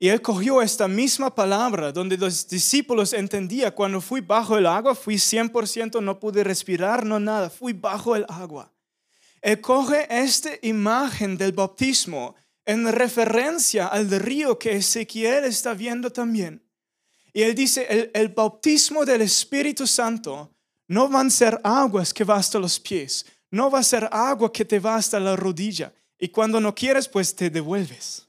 Y 0.00 0.08
él 0.08 0.22
cogió 0.22 0.62
esta 0.62 0.86
misma 0.86 1.34
palabra 1.34 1.90
donde 1.90 2.16
los 2.16 2.46
discípulos 2.46 3.12
entendían, 3.12 3.72
cuando 3.72 4.00
fui 4.00 4.20
bajo 4.20 4.56
el 4.56 4.66
agua, 4.66 4.94
fui 4.94 5.16
100%, 5.16 6.00
no 6.00 6.20
pude 6.20 6.44
respirar, 6.44 7.04
no 7.04 7.18
nada, 7.18 7.50
fui 7.50 7.72
bajo 7.72 8.14
el 8.14 8.24
agua. 8.28 8.72
Él 9.42 9.60
coge 9.60 10.06
esta 10.08 10.50
imagen 10.62 11.36
del 11.36 11.52
bautismo 11.52 12.36
en 12.64 12.90
referencia 12.92 13.88
al 13.88 14.08
río 14.10 14.58
que 14.58 14.76
Ezequiel 14.76 15.44
está 15.44 15.74
viendo 15.74 16.10
también. 16.10 16.62
Y 17.32 17.42
él 17.42 17.54
dice, 17.54 17.86
el, 17.88 18.10
el 18.14 18.28
bautismo 18.28 19.04
del 19.04 19.22
Espíritu 19.22 19.86
Santo 19.86 20.54
no 20.86 21.08
van 21.08 21.26
a 21.26 21.30
ser 21.30 21.60
aguas 21.64 22.14
que 22.14 22.24
va 22.24 22.36
hasta 22.36 22.58
los 22.58 22.78
pies, 22.78 23.26
no 23.50 23.70
va 23.70 23.80
a 23.80 23.84
ser 23.84 24.08
agua 24.12 24.52
que 24.52 24.64
te 24.64 24.78
va 24.78 24.94
hasta 24.94 25.18
la 25.18 25.34
rodilla. 25.34 25.92
Y 26.18 26.28
cuando 26.28 26.60
no 26.60 26.74
quieres, 26.74 27.08
pues 27.08 27.34
te 27.34 27.50
devuelves. 27.50 28.27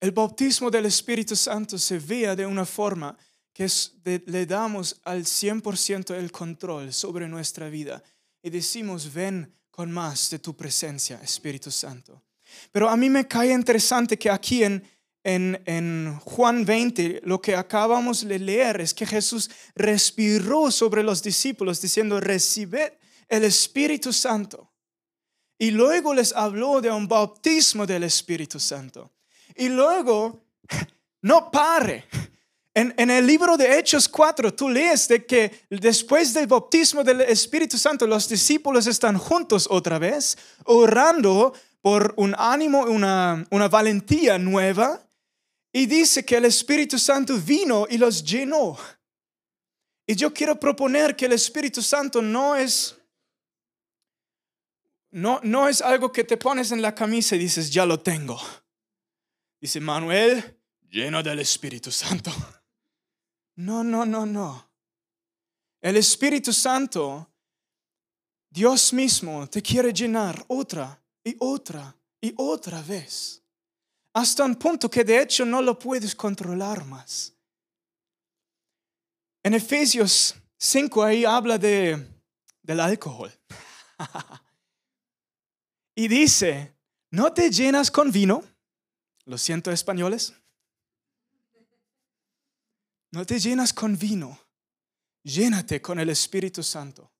El 0.00 0.12
bautismo 0.12 0.70
del 0.70 0.86
Espíritu 0.86 1.34
Santo 1.34 1.78
se 1.78 1.98
vea 1.98 2.36
de 2.36 2.44
una 2.44 2.66
forma 2.66 3.16
que 3.52 3.66
le 4.26 4.44
damos 4.44 5.00
al 5.04 5.24
100% 5.24 6.14
el 6.14 6.30
control 6.30 6.92
sobre 6.92 7.26
nuestra 7.26 7.70
vida 7.70 8.02
y 8.42 8.50
decimos, 8.50 9.12
ven 9.12 9.50
con 9.70 9.90
más 9.90 10.28
de 10.28 10.38
tu 10.38 10.54
presencia, 10.54 11.20
Espíritu 11.22 11.70
Santo. 11.70 12.22
Pero 12.70 12.88
a 12.90 12.96
mí 12.96 13.08
me 13.08 13.26
cae 13.26 13.52
interesante 13.52 14.18
que 14.18 14.30
aquí 14.30 14.62
en, 14.62 14.82
en, 15.24 16.18
Juan 16.20 16.64
20, 16.64 17.22
lo 17.24 17.40
que 17.40 17.56
acabamos 17.56 18.28
de 18.28 18.38
leer 18.38 18.80
es 18.82 18.92
que 18.92 19.06
Jesús 19.06 19.50
respiró 19.74 20.70
sobre 20.70 21.02
los 21.02 21.22
discípulos 21.22 21.80
diciendo, 21.80 22.20
recibe 22.20 22.98
el 23.28 23.44
Espíritu 23.44 24.12
Santo. 24.12 24.70
Y 25.58 25.70
luego 25.70 26.12
les 26.12 26.34
habló 26.34 26.82
de 26.82 26.90
un 26.90 27.08
bautismo 27.08 27.86
del 27.86 28.04
Espíritu 28.04 28.60
Santo. 28.60 29.15
Y 29.56 29.68
luego, 29.68 30.42
no 31.22 31.50
pare. 31.50 32.04
En, 32.74 32.94
en, 32.98 33.10
el 33.10 33.26
libro 33.26 33.56
de 33.56 33.78
Hechos 33.78 34.06
4, 34.08 34.52
tú 34.52 34.68
lees 34.68 35.08
de 35.08 35.24
que 35.24 35.66
después 35.70 36.34
del 36.34 36.46
bautismo 36.46 37.02
del 37.02 37.22
Espíritu 37.22 37.78
Santo, 37.78 38.06
los 38.06 38.28
discípulos 38.28 38.86
están 38.86 39.16
juntos 39.16 39.66
otra 39.70 39.98
vez, 39.98 40.36
orando 40.64 41.54
por 41.80 42.12
un 42.16 42.34
ánimo, 42.36 42.82
una, 42.82 43.46
una 43.50 43.68
valentía 43.68 44.38
nueva 44.38 45.00
Y 45.72 45.86
dice 45.86 46.24
que 46.24 46.36
el 46.36 46.46
Espíritu 46.46 46.98
Santo 46.98 47.36
vino 47.38 47.86
y 47.88 47.96
los 47.96 48.24
llenó. 48.24 48.76
Y 50.06 50.16
yo 50.16 50.34
quiero 50.34 50.58
proponer 50.58 51.14
que 51.14 51.26
el 51.26 51.32
Espíritu 51.32 51.82
Santo 51.82 52.20
no 52.20 52.56
es 52.56 52.96
no, 55.10 55.40
no 55.42 55.68
es 55.68 55.80
algo 55.80 56.12
que 56.12 56.24
te 56.24 56.36
pones 56.36 56.72
en 56.72 56.82
la 56.82 56.94
camisa 56.94 57.36
y 57.36 57.38
dices, 57.38 57.70
ya 57.70 57.86
lo 57.86 58.00
tengo. 58.00 58.38
Dice 59.66 59.80
Manuel, 59.80 60.60
lleno 60.88 61.24
del 61.24 61.40
Espíritu 61.40 61.90
Santo. 61.90 62.30
No, 63.56 63.82
no, 63.82 64.04
no, 64.04 64.24
no. 64.24 64.70
El 65.80 65.96
Espíritu 65.96 66.52
Santo, 66.52 67.28
Dios 68.48 68.92
mismo, 68.92 69.48
te 69.48 69.60
quiere 69.60 69.92
llenar 69.92 70.44
otra 70.46 71.02
y 71.24 71.34
otra 71.40 71.96
y 72.20 72.32
otra 72.36 72.80
vez. 72.82 73.42
Hasta 74.12 74.44
un 74.44 74.54
punto 74.54 74.88
que 74.88 75.02
de 75.02 75.22
hecho 75.22 75.44
no 75.44 75.60
lo 75.62 75.76
puedes 75.76 76.14
controlar 76.14 76.84
más. 76.84 77.34
En 79.42 79.54
Efesios 79.54 80.36
5 80.58 81.02
ahí 81.02 81.24
habla 81.24 81.58
de, 81.58 82.06
del 82.62 82.78
alcohol. 82.78 83.32
y 85.96 86.06
dice, 86.06 86.76
¿no 87.10 87.32
te 87.32 87.50
llenas 87.50 87.90
con 87.90 88.12
vino? 88.12 88.44
Lo 89.26 89.36
siento 89.36 89.72
españoles. 89.72 90.34
No 93.12 93.24
te 93.24 93.38
llenas 93.38 93.72
con 93.72 93.98
vino, 93.98 94.38
llénate 95.22 95.80
con 95.80 95.98
el 95.98 96.10
Espíritu 96.10 96.62
Santo. 96.62 97.10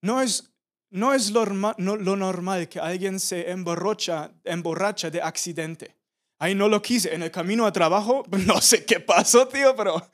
No 0.00 0.20
es, 0.20 0.50
no 0.90 1.12
es 1.12 1.30
lo, 1.30 1.44
normal 1.46 2.68
que 2.68 2.80
alguien 2.80 3.20
se 3.20 3.50
emborracha, 3.50 4.32
emborracha 4.44 5.10
de 5.10 5.20
accidente. 5.20 5.96
Ahí 6.38 6.54
no 6.54 6.68
lo 6.68 6.80
quise, 6.80 7.14
en 7.14 7.22
el 7.22 7.30
camino 7.30 7.66
a 7.66 7.72
trabajo, 7.72 8.24
no 8.46 8.60
sé 8.60 8.84
qué 8.84 9.00
pasó, 9.00 9.46
tío, 9.48 9.76
pero... 9.76 10.10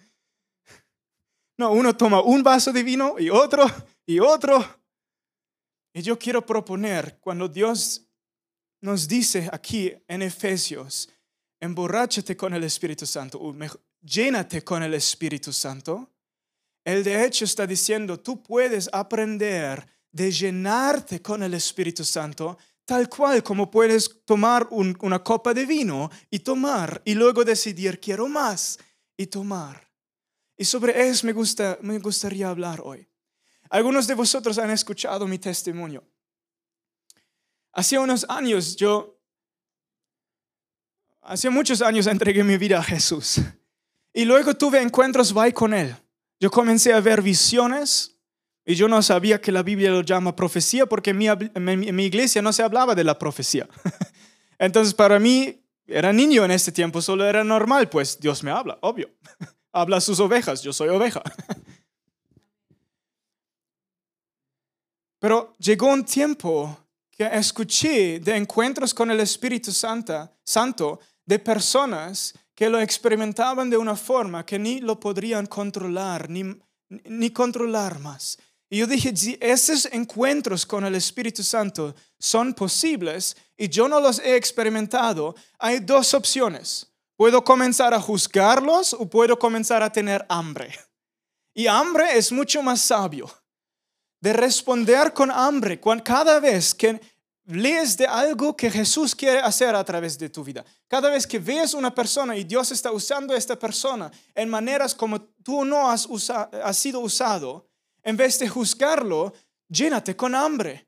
No, 1.58 1.72
uno 1.72 1.96
toma 1.96 2.22
un 2.22 2.42
vaso 2.42 2.72
de 2.72 2.82
vino 2.84 3.16
y 3.18 3.30
otro 3.30 3.66
y 4.06 4.20
otro. 4.20 4.64
Y 5.92 6.02
yo 6.02 6.18
quiero 6.18 6.46
proponer, 6.46 7.18
cuando 7.18 7.48
Dios 7.48 8.07
nos 8.80 9.08
dice 9.08 9.48
aquí 9.52 9.92
en 10.06 10.22
Efesios, 10.22 11.08
emborráchate 11.60 12.36
con 12.36 12.54
el 12.54 12.64
Espíritu 12.64 13.06
Santo, 13.06 13.40
llénate 14.00 14.62
con 14.62 14.82
el 14.82 14.94
Espíritu 14.94 15.52
Santo, 15.52 16.10
Él 16.84 17.02
de 17.04 17.24
hecho 17.24 17.44
está 17.44 17.66
diciendo, 17.66 18.18
tú 18.18 18.42
puedes 18.42 18.88
aprender 18.92 19.86
de 20.10 20.30
llenarte 20.30 21.20
con 21.20 21.42
el 21.42 21.54
Espíritu 21.54 22.04
Santo 22.04 22.56
tal 22.88 23.06
cual 23.10 23.42
como 23.42 23.70
puedes 23.70 24.24
tomar 24.24 24.66
una 24.70 25.22
copa 25.22 25.52
de 25.52 25.66
vino 25.66 26.10
y 26.30 26.38
tomar 26.38 27.02
y 27.04 27.12
luego 27.12 27.44
decidir 27.44 28.00
quiero 28.00 28.28
más 28.28 28.78
y 29.14 29.26
tomar. 29.26 29.92
Y 30.56 30.64
sobre 30.64 31.06
eso 31.06 31.26
me 31.26 31.98
gustaría 31.98 32.48
hablar 32.48 32.80
hoy. 32.82 33.06
Algunos 33.68 34.06
de 34.06 34.14
vosotros 34.14 34.56
han 34.56 34.70
escuchado 34.70 35.26
mi 35.26 35.38
testimonio. 35.38 36.02
Hace 37.78 37.96
unos 37.96 38.26
años 38.28 38.74
yo, 38.74 39.16
hace 41.22 41.48
muchos 41.48 41.80
años 41.80 42.08
entregué 42.08 42.42
mi 42.42 42.56
vida 42.56 42.80
a 42.80 42.82
Jesús. 42.82 43.40
Y 44.12 44.24
luego 44.24 44.56
tuve 44.56 44.82
encuentros 44.82 45.32
vai 45.32 45.52
con 45.52 45.72
Él. 45.72 45.94
Yo 46.40 46.50
comencé 46.50 46.92
a 46.92 46.98
ver 46.98 47.22
visiones 47.22 48.18
y 48.64 48.74
yo 48.74 48.88
no 48.88 49.00
sabía 49.00 49.40
que 49.40 49.52
la 49.52 49.62
Biblia 49.62 49.92
lo 49.92 50.00
llama 50.00 50.34
profecía 50.34 50.86
porque 50.86 51.10
en 51.10 51.18
mi, 51.18 51.28
mi 51.92 52.04
iglesia 52.04 52.42
no 52.42 52.52
se 52.52 52.64
hablaba 52.64 52.96
de 52.96 53.04
la 53.04 53.16
profecía. 53.16 53.68
Entonces 54.58 54.92
para 54.92 55.20
mí 55.20 55.64
era 55.86 56.12
niño 56.12 56.44
en 56.44 56.50
este 56.50 56.72
tiempo, 56.72 57.00
solo 57.00 57.26
era 57.26 57.44
normal, 57.44 57.88
pues 57.88 58.18
Dios 58.18 58.42
me 58.42 58.50
habla, 58.50 58.76
obvio. 58.80 59.08
habla 59.72 59.98
a 59.98 60.00
sus 60.00 60.18
ovejas, 60.18 60.62
yo 60.62 60.72
soy 60.72 60.88
oveja. 60.88 61.22
Pero 65.20 65.54
llegó 65.60 65.86
un 65.86 66.04
tiempo 66.04 66.87
que 67.18 67.26
escuché 67.32 68.20
de 68.20 68.36
encuentros 68.36 68.94
con 68.94 69.10
el 69.10 69.18
Espíritu 69.18 69.72
Santo, 69.72 70.30
Santo 70.44 71.00
de 71.26 71.40
personas 71.40 72.32
que 72.54 72.70
lo 72.70 72.80
experimentaban 72.80 73.68
de 73.68 73.76
una 73.76 73.96
forma 73.96 74.46
que 74.46 74.56
ni 74.56 74.80
lo 74.80 75.00
podrían 75.00 75.46
controlar, 75.46 76.30
ni, 76.30 76.44
ni 76.88 77.30
controlar 77.30 77.98
más. 77.98 78.38
Y 78.70 78.78
yo 78.78 78.86
dije, 78.86 79.16
si 79.16 79.36
esos 79.40 79.86
encuentros 79.86 80.64
con 80.64 80.84
el 80.84 80.94
Espíritu 80.94 81.42
Santo 81.42 81.94
son 82.20 82.54
posibles 82.54 83.36
y 83.56 83.68
yo 83.68 83.88
no 83.88 83.98
los 83.98 84.20
he 84.20 84.36
experimentado, 84.36 85.34
hay 85.58 85.80
dos 85.80 86.14
opciones. 86.14 86.86
Puedo 87.16 87.42
comenzar 87.42 87.94
a 87.94 88.00
juzgarlos 88.00 88.92
o 88.92 89.10
puedo 89.10 89.36
comenzar 89.38 89.82
a 89.82 89.90
tener 89.90 90.24
hambre. 90.28 90.72
Y 91.52 91.66
hambre 91.66 92.16
es 92.16 92.30
mucho 92.30 92.62
más 92.62 92.80
sabio. 92.80 93.28
De 94.20 94.32
responder 94.32 95.12
con 95.12 95.30
hambre 95.30 95.80
cada 96.02 96.40
vez 96.40 96.74
que 96.74 97.00
lees 97.46 97.96
de 97.96 98.06
algo 98.06 98.56
que 98.56 98.70
Jesús 98.70 99.14
quiere 99.14 99.38
hacer 99.40 99.74
a 99.74 99.84
través 99.84 100.18
de 100.18 100.28
tu 100.28 100.44
vida. 100.44 100.64
Cada 100.86 101.08
vez 101.08 101.26
que 101.26 101.38
ves 101.38 101.72
una 101.72 101.94
persona 101.94 102.36
y 102.36 102.44
Dios 102.44 102.70
está 102.72 102.92
usando 102.92 103.32
a 103.32 103.38
esta 103.38 103.58
persona 103.58 104.10
en 104.34 104.48
maneras 104.48 104.94
como 104.94 105.20
tú 105.20 105.64
no 105.64 105.90
has, 105.90 106.06
has 106.30 106.76
sido 106.76 107.00
usado, 107.00 107.66
en 108.02 108.16
vez 108.16 108.38
de 108.38 108.48
juzgarlo, 108.48 109.32
llénate 109.68 110.14
con 110.14 110.34
hambre. 110.34 110.86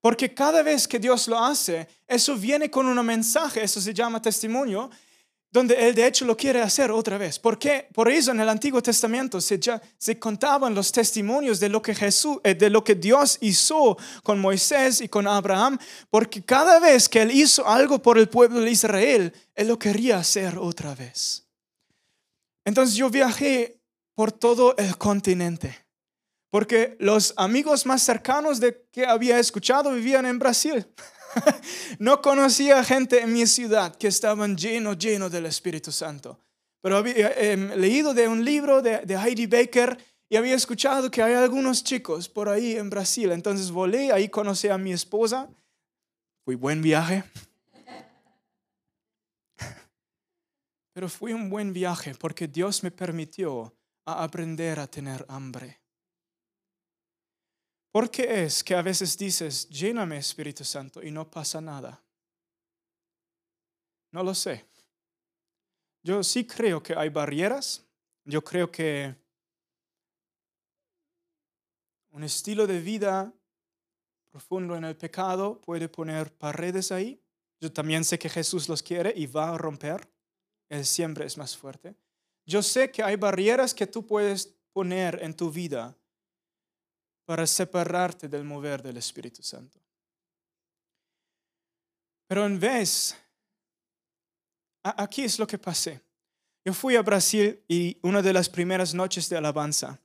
Porque 0.00 0.32
cada 0.32 0.62
vez 0.62 0.88
que 0.88 0.98
Dios 0.98 1.28
lo 1.28 1.38
hace, 1.38 1.86
eso 2.06 2.34
viene 2.34 2.70
con 2.70 2.86
un 2.86 3.04
mensaje, 3.04 3.62
eso 3.62 3.80
se 3.80 3.92
llama 3.92 4.22
testimonio, 4.22 4.90
donde 5.52 5.74
él 5.74 5.94
de 5.94 6.06
hecho 6.06 6.24
lo 6.24 6.36
quiere 6.36 6.62
hacer 6.62 6.92
otra 6.92 7.18
vez. 7.18 7.38
¿Por 7.38 7.58
qué? 7.58 7.88
Por 7.92 8.08
eso 8.08 8.30
en 8.30 8.40
el 8.40 8.48
Antiguo 8.48 8.80
Testamento 8.80 9.40
se, 9.40 9.58
ya, 9.58 9.82
se 9.98 10.18
contaban 10.18 10.74
los 10.74 10.92
testimonios 10.92 11.58
de 11.58 11.68
lo 11.68 11.82
que 11.82 11.94
Jesús, 11.94 12.38
eh, 12.44 12.54
de 12.54 12.70
lo 12.70 12.84
que 12.84 12.94
Dios 12.94 13.36
hizo 13.40 13.96
con 14.22 14.38
Moisés 14.38 15.00
y 15.00 15.08
con 15.08 15.26
Abraham, 15.26 15.78
porque 16.08 16.42
cada 16.42 16.78
vez 16.78 17.08
que 17.08 17.22
él 17.22 17.32
hizo 17.32 17.66
algo 17.66 18.00
por 18.00 18.16
el 18.16 18.28
pueblo 18.28 18.60
de 18.60 18.70
Israel, 18.70 19.32
él 19.54 19.68
lo 19.68 19.78
quería 19.78 20.18
hacer 20.18 20.56
otra 20.56 20.94
vez. 20.94 21.44
Entonces 22.64 22.94
yo 22.94 23.10
viajé 23.10 23.80
por 24.14 24.30
todo 24.30 24.76
el 24.76 24.96
continente, 24.98 25.76
porque 26.50 26.96
los 27.00 27.34
amigos 27.36 27.86
más 27.86 28.02
cercanos 28.02 28.60
de 28.60 28.86
que 28.92 29.04
había 29.04 29.40
escuchado 29.40 29.92
vivían 29.92 30.26
en 30.26 30.38
Brasil. 30.38 30.86
no 31.98 32.20
conocía 32.20 32.82
gente 32.84 33.20
en 33.20 33.32
mi 33.32 33.46
ciudad 33.46 33.94
que 33.96 34.08
estaban 34.08 34.56
llenos, 34.56 34.98
llenos 34.98 35.30
del 35.30 35.46
Espíritu 35.46 35.92
Santo. 35.92 36.38
Pero 36.80 36.96
había 36.96 37.32
em, 37.36 37.70
leído 37.74 38.14
de 38.14 38.28
un 38.28 38.44
libro 38.44 38.80
de, 38.82 38.98
de 38.98 39.14
Heidi 39.14 39.46
Baker 39.46 39.98
y 40.28 40.36
había 40.36 40.54
escuchado 40.54 41.10
que 41.10 41.22
hay 41.22 41.34
algunos 41.34 41.82
chicos 41.82 42.28
por 42.28 42.48
ahí 42.48 42.76
en 42.76 42.88
Brasil. 42.88 43.32
Entonces 43.32 43.70
volé, 43.70 44.12
ahí 44.12 44.28
conocí 44.28 44.68
a 44.68 44.78
mi 44.78 44.92
esposa. 44.92 45.48
Fue 46.44 46.54
buen 46.54 46.80
viaje. 46.80 47.24
Pero 50.94 51.08
fue 51.08 51.34
un 51.34 51.50
buen 51.50 51.72
viaje 51.72 52.14
porque 52.14 52.46
Dios 52.48 52.82
me 52.82 52.90
permitió 52.90 53.74
aprender 54.04 54.78
a 54.78 54.86
tener 54.86 55.26
hambre. 55.28 55.79
¿Por 57.90 58.10
qué 58.10 58.44
es 58.44 58.62
que 58.62 58.74
a 58.74 58.82
veces 58.82 59.18
dices, 59.18 59.68
lléname 59.68 60.16
Espíritu 60.16 60.64
Santo 60.64 61.02
y 61.02 61.10
no 61.10 61.28
pasa 61.28 61.60
nada? 61.60 62.00
No 64.12 64.22
lo 64.22 64.34
sé. 64.34 64.64
Yo 66.02 66.22
sí 66.22 66.46
creo 66.46 66.82
que 66.82 66.94
hay 66.94 67.08
barreras. 67.08 67.84
Yo 68.24 68.42
creo 68.44 68.70
que 68.70 69.14
un 72.10 72.22
estilo 72.22 72.66
de 72.66 72.80
vida 72.80 73.32
profundo 74.30 74.76
en 74.76 74.84
el 74.84 74.96
pecado 74.96 75.60
puede 75.60 75.88
poner 75.88 76.32
paredes 76.32 76.92
ahí. 76.92 77.20
Yo 77.60 77.72
también 77.72 78.04
sé 78.04 78.18
que 78.18 78.28
Jesús 78.28 78.68
los 78.68 78.82
quiere 78.82 79.12
y 79.16 79.26
va 79.26 79.50
a 79.50 79.58
romper. 79.58 80.08
Él 80.68 80.86
siempre 80.86 81.26
es 81.26 81.36
más 81.36 81.56
fuerte. 81.56 81.96
Yo 82.46 82.62
sé 82.62 82.90
que 82.90 83.02
hay 83.02 83.16
barreras 83.16 83.74
que 83.74 83.88
tú 83.88 84.06
puedes 84.06 84.54
poner 84.72 85.22
en 85.22 85.34
tu 85.34 85.50
vida 85.50 85.96
para 87.30 87.46
separarte 87.46 88.26
del 88.26 88.42
mover 88.42 88.82
del 88.82 88.96
Espíritu 88.96 89.40
Santo. 89.40 89.78
Pero 92.26 92.44
en 92.44 92.58
vez, 92.58 93.14
aquí 94.82 95.22
es 95.22 95.38
lo 95.38 95.46
que 95.46 95.56
pasé. 95.56 96.02
Yo 96.64 96.74
fui 96.74 96.96
a 96.96 97.02
Brasil 97.02 97.62
y 97.68 97.96
una 98.02 98.20
de 98.20 98.32
las 98.32 98.48
primeras 98.48 98.94
noches 98.94 99.28
de 99.28 99.36
alabanza, 99.36 100.00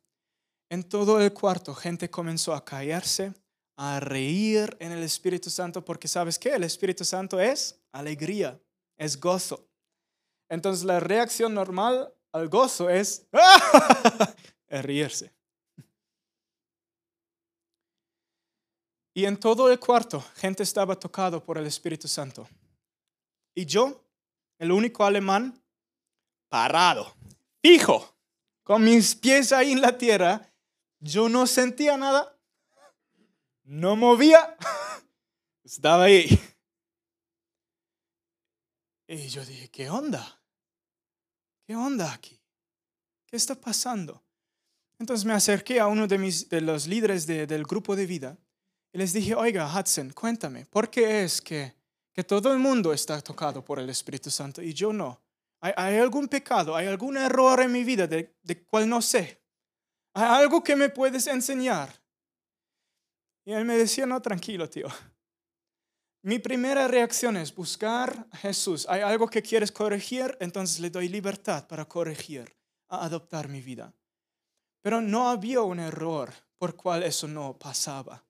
en 0.69 0.83
todo 0.83 1.19
el 1.19 1.33
cuarto, 1.33 1.73
gente 1.73 2.11
comenzó 2.11 2.53
a 2.53 2.63
caerse, 2.63 3.33
a 3.75 3.99
reír 3.99 4.77
en 4.79 4.91
el 4.91 5.01
Espíritu 5.01 5.49
Santo, 5.49 5.83
porque 5.83 6.07
sabes 6.07 6.37
qué, 6.37 6.53
el 6.53 6.63
Espíritu 6.63 7.03
Santo 7.03 7.39
es 7.39 7.81
alegría, 7.91 8.61
es 8.97 9.19
gozo. 9.19 9.67
Entonces 10.47 10.85
la 10.85 10.99
reacción 10.99 11.55
normal 11.55 12.13
al 12.31 12.49
gozo 12.49 12.87
es, 12.87 13.25
es 14.67 14.85
reírse. 14.85 15.34
Y 19.17 19.23
en 19.23 19.37
todo 19.37 19.71
el 19.71 19.79
cuarto, 19.79 20.19
gente 20.35 20.61
estaba 20.61 20.99
tocado 20.99 21.41
por 21.41 21.57
el 21.57 21.65
Espíritu 21.65 22.05
Santo. 22.05 22.49
Y 23.55 23.65
yo 23.65 24.03
el 24.57 24.73
único 24.73 25.05
alemán, 25.05 25.63
parado, 26.49 27.15
fijo, 27.61 28.13
con 28.61 28.83
mis 28.83 29.15
pies 29.15 29.53
ahí 29.53 29.71
en 29.71 29.79
la 29.79 29.97
tierra. 29.97 30.51
Yo 30.99 31.29
no 31.29 31.47
sentía 31.47 31.95
nada, 31.95 32.37
no 33.63 33.95
movía, 33.95 34.57
estaba 35.63 36.03
ahí. 36.03 36.27
Y 39.07 39.29
yo 39.29 39.45
dije, 39.45 39.69
¿qué 39.69 39.89
onda? 39.89 40.41
¿Qué 41.65 41.73
onda 41.73 42.11
aquí? 42.11 42.37
¿Qué 43.27 43.37
está 43.37 43.55
pasando? 43.55 44.21
Entonces 44.99 45.25
me 45.25 45.33
acerqué 45.33 45.79
a 45.79 45.87
uno 45.87 46.05
de, 46.05 46.17
mis, 46.17 46.49
de 46.49 46.59
los 46.59 46.85
líderes 46.85 47.25
del 47.25 47.63
grupo 47.63 47.95
de 47.95 48.05
vida 48.07 48.37
y 48.95 48.97
les 48.97 49.11
dije, 49.11 49.35
oiga, 49.35 49.67
Hudson, 49.67 50.11
cuéntame, 50.11 50.65
¿por 50.67 50.89
qué 50.89 51.25
es 51.25 51.41
que, 51.41 51.75
que 52.13 52.23
todo 52.23 52.53
el 52.53 52.59
mundo 52.59 52.93
está 52.93 53.19
tocado 53.19 53.61
por 53.61 53.77
el 53.77 53.89
Espíritu 53.89 54.31
Santo 54.31 54.61
y 54.61 54.73
yo 54.73 54.93
no? 54.93 55.21
¿Hay, 55.59 55.97
algún 55.97 56.29
pecado, 56.29 56.73
hay 56.73 56.87
algún 56.87 57.17
error 57.17 57.59
en 57.59 57.73
mi 57.73 57.83
vida 57.83 58.07
de, 58.07 58.37
de 58.41 58.63
cual 58.63 58.87
no 58.87 59.01
sé? 59.01 59.41
¿Hay 60.13 60.23
algo 60.23 60.63
que 60.63 60.77
me 60.77 60.87
puedes 60.87 61.27
enseñar? 61.27 61.93
Y 63.43 63.51
él 63.51 63.65
me 63.65 63.77
decía, 63.77 64.05
no, 64.05 64.21
tranquilo, 64.21 64.69
tío. 64.69 64.87
Mi 66.21 66.39
primera 66.39 66.87
reacción 66.87 67.35
es 67.35 67.53
buscar 67.53 68.25
a 68.31 68.37
Jesús. 68.37 68.85
Hay 68.87 69.01
algo 69.01 69.27
que 69.27 69.41
quieres 69.41 69.73
corregir, 69.73 70.37
entonces 70.39 70.79
le 70.79 70.89
doy 70.89 71.09
libertad 71.09 71.67
para 71.67 71.83
corregir, 71.83 72.55
a 72.87 73.03
adoptar 73.03 73.49
mi 73.49 73.59
vida. 73.59 73.93
Pero 74.81 75.01
no 75.01 75.29
había 75.29 75.63
un 75.63 75.81
error 75.81 76.33
por 76.57 76.77
cual 76.77 77.03
eso 77.03 77.27
no 77.27 77.59
pasaba. 77.59 78.23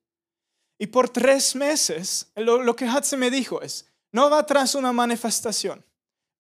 Y 0.78 0.88
por 0.88 1.10
tres 1.10 1.56
meses, 1.56 2.28
lo, 2.36 2.76
que 2.76 2.86
Hudson 2.86 3.20
me 3.20 3.32
dijo 3.32 3.62
es, 3.62 3.86
no 4.12 4.30
va 4.30 4.46
tras 4.46 4.76
una 4.76 4.92
manifestación, 4.92 5.84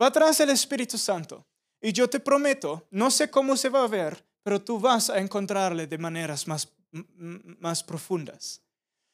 va 0.01 0.11
tras 0.11 0.39
el 0.39 0.49
Espíritu 0.49 0.97
Santo. 0.97 1.45
Y 1.81 1.93
yo 1.93 2.09
te 2.09 2.19
prometo, 2.19 2.87
no 2.91 3.11
sé 3.11 3.29
cómo 3.29 3.55
se 3.55 3.69
va 3.69 3.83
a 3.83 3.87
ver, 3.87 4.25
pero 4.43 4.61
tú 4.61 4.79
vas 4.79 5.09
a 5.09 5.19
encontrarle 5.19 5.87
de 5.87 5.97
maneras 5.97 6.47
más, 6.47 6.67
más 6.91 7.83
profundas. 7.83 8.61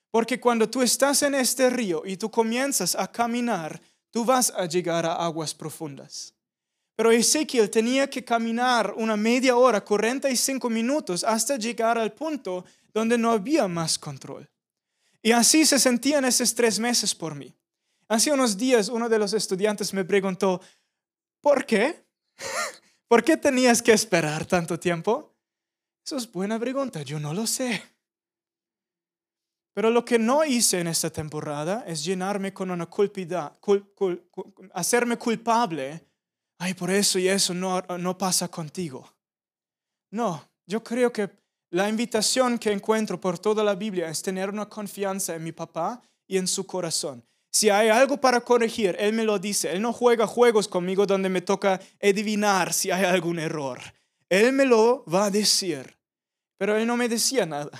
Porque 0.10 0.40
cuando 0.40 0.70
tú 0.70 0.82
estás 0.82 1.24
en 1.24 1.36
este 1.36 1.70
río 1.70 2.04
y 2.06 2.18
tú 2.18 2.30
comienzas 2.30 2.96
a 2.96 3.10
caminar, 3.12 3.80
tú 4.10 4.26
vas 4.26 4.52
a 4.56 4.66
llegar 4.66 5.06
a 5.06 5.16
aguas 5.16 5.54
profundas. 5.54 6.34
Pero 6.96 7.12
Ezequiel 7.12 7.70
tenía 7.70 8.10
que 8.10 8.24
caminar 8.24 8.94
una 8.96 9.16
media 9.16 9.56
hora, 9.56 9.82
45 9.82 10.70
minutos, 10.70 11.24
hasta 11.24 11.58
llegar 11.58 11.98
al 11.98 12.12
punto 12.12 12.66
donde 12.94 13.18
no 13.18 13.32
había 13.32 13.68
más 13.68 13.98
control. 13.98 14.48
Y 15.22 15.32
así 15.32 15.66
se 15.66 15.80
sentían 15.80 16.26
esos 16.26 16.56
tres 16.56 16.80
meses 16.80 17.14
por 17.14 17.36
mí. 17.36 17.54
Hace 18.08 18.32
unos 18.32 18.58
días 18.58 18.90
uno 18.90 19.08
de 19.08 19.20
los 19.20 19.34
estudiantes 19.34 19.94
me 19.94 20.04
preguntó, 20.04 20.62
¿por 21.40 21.66
qué? 21.66 22.06
¿Por 23.08 23.24
qué 23.24 23.38
tenías 23.38 23.82
que 23.82 23.94
esperar 23.94 24.46
tanto 24.46 24.80
tiempo? 24.80 25.36
Eso 26.06 26.18
es 26.18 26.32
buena 26.32 26.60
pregunta, 26.60 27.04
yo 27.04 27.20
no 27.20 27.34
lo 27.34 27.46
sé. 27.46 27.84
Pero 29.74 29.90
lo 29.90 30.04
que 30.04 30.20
no 30.20 30.44
hice 30.44 30.80
en 30.80 30.88
esta 30.88 31.10
temporada 31.10 31.84
es 31.88 32.04
llenarme 32.04 32.54
con 32.54 32.72
una 32.72 32.88
culpidad, 32.88 33.58
hacerme 34.74 35.18
culpable. 35.18 36.06
Ay, 36.58 36.74
por 36.74 36.92
eso 36.92 37.18
y 37.18 37.28
eso 37.28 37.54
no, 37.54 37.82
no 37.98 38.18
pasa 38.18 38.50
contigo. 38.50 39.10
No, 40.12 40.50
yo 40.66 40.84
creo 40.84 41.12
que 41.14 41.30
la 41.72 41.88
invitación 41.88 42.60
que 42.60 42.72
encuentro 42.72 43.20
por 43.20 43.40
toda 43.40 43.64
la 43.64 43.76
Biblia 43.76 44.10
es 44.10 44.22
tener 44.22 44.50
una 44.50 44.68
confianza 44.68 45.36
en 45.36 45.44
mi 45.44 45.54
papá 45.54 46.02
y 46.28 46.38
en 46.38 46.48
su 46.48 46.66
corazón. 46.68 47.24
Si 47.50 47.70
hay 47.70 47.88
algo 47.90 48.18
para 48.18 48.42
corregir, 48.42 48.96
Él 49.00 49.14
me 49.14 49.24
lo 49.24 49.40
dice. 49.40 49.72
Él 49.72 49.82
no 49.82 49.94
juega 49.94 50.28
juegos 50.28 50.68
conmigo 50.68 51.06
donde 51.06 51.30
me 51.30 51.42
toca 51.42 51.80
adivinar 52.02 52.74
si 52.74 52.92
hay 52.92 53.06
algún 53.06 53.40
error. 53.40 53.80
Él 54.30 54.52
me 54.52 54.66
lo 54.66 55.06
va 55.06 55.26
a 55.26 55.32
decir. 55.32 55.98
Pero 56.58 56.78
Él 56.78 56.86
no 56.86 56.98
me 56.98 57.10
decía 57.10 57.46
nada. 57.46 57.72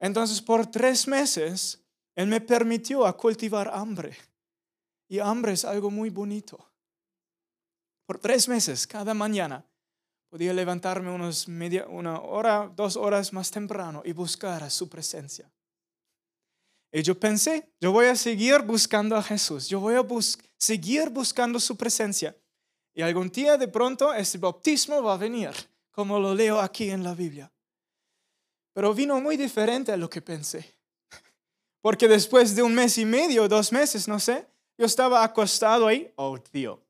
Entonces 0.00 0.40
por 0.40 0.66
tres 0.66 1.06
meses 1.06 1.82
Él 2.14 2.28
me 2.28 2.40
permitió 2.40 3.06
a 3.06 3.16
cultivar 3.16 3.70
hambre. 3.72 4.16
Y 5.08 5.18
hambre 5.18 5.52
es 5.52 5.64
algo 5.66 5.90
muy 5.90 6.08
bonito. 6.08 6.66
Por 8.06 8.18
tres 8.18 8.48
meses, 8.48 8.86
cada 8.86 9.14
mañana, 9.14 9.64
podía 10.28 10.52
levantarme 10.52 11.10
unos 11.10 11.48
media, 11.48 11.86
una 11.88 12.20
hora, 12.20 12.70
dos 12.74 12.96
horas 12.96 13.32
más 13.32 13.50
temprano 13.50 14.02
y 14.04 14.12
buscar 14.12 14.62
a 14.62 14.70
su 14.70 14.88
presencia. 14.88 15.50
Y 16.92 17.02
yo 17.02 17.18
pensé, 17.18 17.68
yo 17.80 17.92
voy 17.92 18.06
a 18.06 18.16
seguir 18.16 18.62
buscando 18.62 19.16
a 19.16 19.22
Jesús, 19.22 19.68
yo 19.68 19.80
voy 19.80 19.96
a 19.96 20.06
seguir 20.56 21.10
buscando 21.10 21.60
su 21.60 21.76
presencia. 21.76 22.36
Y 22.94 23.02
algún 23.02 23.28
día 23.28 23.58
de 23.58 23.68
pronto 23.68 24.14
ese 24.14 24.38
bautismo 24.38 25.02
va 25.02 25.14
a 25.14 25.18
venir, 25.18 25.50
como 25.90 26.18
lo 26.18 26.34
leo 26.34 26.60
aquí 26.60 26.90
en 26.90 27.02
la 27.02 27.14
Biblia. 27.14 27.52
Pero 28.72 28.94
vino 28.94 29.20
muy 29.20 29.36
diferente 29.36 29.92
a 29.92 29.96
lo 29.96 30.08
que 30.08 30.22
pensé. 30.22 30.74
Porque 31.82 32.08
después 32.08 32.56
de 32.56 32.62
un 32.62 32.74
mes 32.74 32.96
y 32.98 33.04
medio, 33.04 33.48
dos 33.48 33.72
meses, 33.72 34.08
no 34.08 34.18
sé, 34.18 34.46
yo 34.78 34.86
estaba 34.86 35.22
acostado 35.22 35.86
ahí, 35.86 36.12
oh 36.16 36.38
tío, 36.38 36.82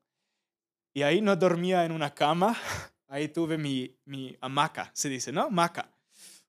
y 0.93 1.03
ahí 1.03 1.21
no 1.21 1.35
dormía 1.35 1.85
en 1.85 1.91
una 1.91 2.13
cama, 2.13 2.57
ahí 3.07 3.29
tuve 3.29 3.57
mi, 3.57 3.95
mi 4.05 4.35
hamaca, 4.41 4.91
se 4.93 5.09
dice, 5.09 5.31
¿no? 5.31 5.43
Hamaca. 5.43 5.91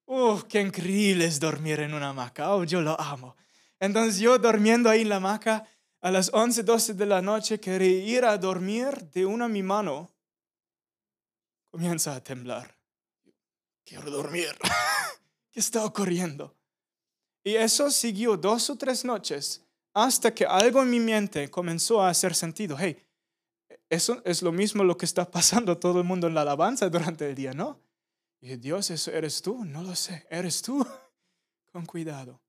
¡Uf, 0.07 0.45
qué 0.45 0.61
increíble 0.61 1.27
es 1.27 1.39
dormir 1.39 1.81
en 1.81 1.95
una 1.95 2.11
hamaca! 2.11 2.55
¡Oh, 2.55 2.65
yo 2.65 2.81
lo 2.81 2.99
amo! 3.01 3.37
Entonces 3.79 4.19
yo 4.19 4.39
durmiendo 4.39 4.89
ahí 4.89 5.03
en 5.03 5.11
la 5.11 5.17
hamaca, 5.17 5.69
a 6.01 6.11
las 6.11 6.31
11, 6.33 6.63
12 6.63 6.95
de 6.95 7.07
la 7.07 7.21
noche, 7.21 7.61
quería 7.61 8.05
ir 8.05 8.25
a 8.25 8.39
dormir 8.39 9.11
de 9.11 9.27
una 9.27 9.49
mi 9.49 9.63
mano. 9.63 10.11
Comienza 11.71 12.15
a 12.15 12.23
temblar. 12.23 12.77
Quiero 13.85 14.11
dormir. 14.11 14.57
¿Qué 15.51 15.61
está 15.61 15.85
ocurriendo? 15.85 16.57
Y 17.43 17.57
eso 17.57 17.91
siguió 17.91 18.37
dos 18.37 18.71
o 18.71 18.77
tres 18.77 19.05
noches 19.05 19.65
hasta 19.95 20.35
que 20.35 20.45
algo 20.45 20.83
en 20.83 20.91
mi 20.91 21.01
mente 21.01 21.51
comenzó 21.51 22.01
a 22.01 22.11
hacer 22.11 22.35
sentido. 22.35 22.77
Hey, 22.79 22.97
eso 23.89 24.23
es 24.25 24.43
lo 24.43 24.53
mismo 24.53 24.85
lo 24.85 24.97
que 24.97 25.07
está 25.07 25.31
pasando 25.31 25.79
todo 25.79 25.99
el 25.99 26.05
mundo 26.05 26.27
en 26.27 26.35
la 26.35 26.43
alabanza 26.43 26.89
durante 26.89 27.29
el 27.29 27.35
día, 27.35 27.53
¿no? 27.53 27.81
Y 28.41 28.57
Dios, 28.57 28.91
¿eso 28.91 29.11
eres 29.11 29.43
tú? 29.43 29.65
No 29.65 29.83
lo 29.83 29.95
sé, 29.97 30.27
eres 30.31 30.63
tú. 30.63 30.87
Con 31.73 31.85
cuidado. 31.87 32.41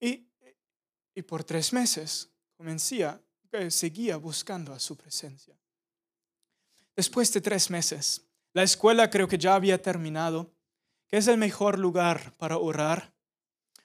Y, 0.00 0.26
y 1.14 1.22
por 1.22 1.44
tres 1.44 1.72
meses 1.72 2.30
comencía, 2.56 3.20
eh, 3.50 3.70
seguía 3.70 4.16
buscando 4.16 4.72
a 4.72 4.78
su 4.78 4.96
presencia. 4.96 5.58
Después 6.96 7.32
de 7.32 7.40
tres 7.40 7.70
meses, 7.70 8.22
la 8.52 8.62
escuela 8.62 9.10
creo 9.10 9.28
que 9.28 9.38
ya 9.38 9.54
había 9.54 9.80
terminado 9.80 10.52
¿Qué 11.12 11.18
es 11.18 11.28
el 11.28 11.36
mejor 11.36 11.78
lugar 11.78 12.32
para 12.38 12.56
orar? 12.56 13.12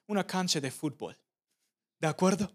Una 0.07 0.25
cancha 0.25 0.61
de 0.61 0.71
fútbol. 0.71 1.17
¿De 1.99 2.07
acuerdo? 2.07 2.49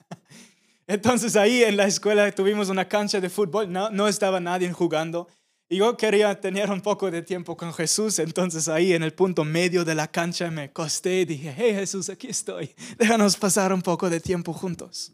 Entonces 0.86 1.36
ahí 1.36 1.62
en 1.62 1.76
la 1.76 1.86
escuela 1.86 2.30
tuvimos 2.32 2.68
una 2.68 2.86
cancha 2.86 3.20
de 3.20 3.30
fútbol, 3.30 3.72
no, 3.72 3.90
no 3.90 4.06
estaba 4.06 4.40
nadie 4.40 4.70
jugando. 4.72 5.28
Y 5.68 5.78
yo 5.78 5.96
quería 5.96 6.38
tener 6.40 6.70
un 6.70 6.82
poco 6.82 7.10
de 7.10 7.22
tiempo 7.22 7.56
con 7.56 7.72
Jesús, 7.72 8.18
entonces 8.18 8.68
ahí 8.68 8.92
en 8.92 9.02
el 9.02 9.14
punto 9.14 9.44
medio 9.44 9.84
de 9.84 9.94
la 9.94 10.06
cancha 10.08 10.50
me 10.50 10.70
costé 10.70 11.22
y 11.22 11.24
dije, 11.24 11.54
hey 11.56 11.72
Jesús, 11.74 12.10
aquí 12.10 12.28
estoy, 12.28 12.74
déjanos 12.98 13.36
pasar 13.36 13.72
un 13.72 13.80
poco 13.80 14.10
de 14.10 14.20
tiempo 14.20 14.52
juntos. 14.52 15.12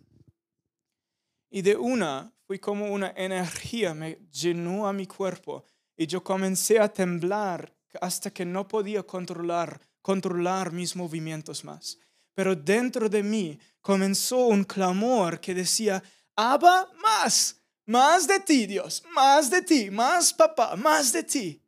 Y 1.51 1.63
de 1.63 1.77
una, 1.77 2.33
fui 2.47 2.59
como 2.59 2.93
una 2.93 3.13
energía, 3.17 3.95
me 3.95 4.19
llenó 4.33 4.89
a 4.89 4.93
mi 4.93 5.07
cuerpo 5.07 5.65
y 5.97 6.07
yo 6.07 6.23
comencé 6.23 6.81
a 6.81 6.93
temblar 6.93 7.73
hasta 8.01 8.31
que 8.31 8.45
no 8.45 8.67
podía 8.67 9.05
controlar, 9.05 9.81
controlar 10.03 10.73
mis 10.73 10.97
movimientos 10.97 11.65
más. 11.65 11.99
Pero 12.35 12.57
dentro 12.57 13.09
de 13.09 13.23
mí 13.23 13.59
comenzó 13.81 14.47
un 14.47 14.65
clamor 14.65 15.41
que 15.41 15.55
decía, 15.55 16.03
Abba, 16.37 16.89
más, 17.03 17.61
más 17.87 18.27
de 18.27 18.41
ti, 18.41 18.67
Dios, 18.67 19.03
más 19.15 19.51
de 19.51 19.63
ti, 19.63 19.91
más 19.91 20.33
papá, 20.33 20.77
más 20.77 21.13
de 21.13 21.23
ti. 21.23 21.63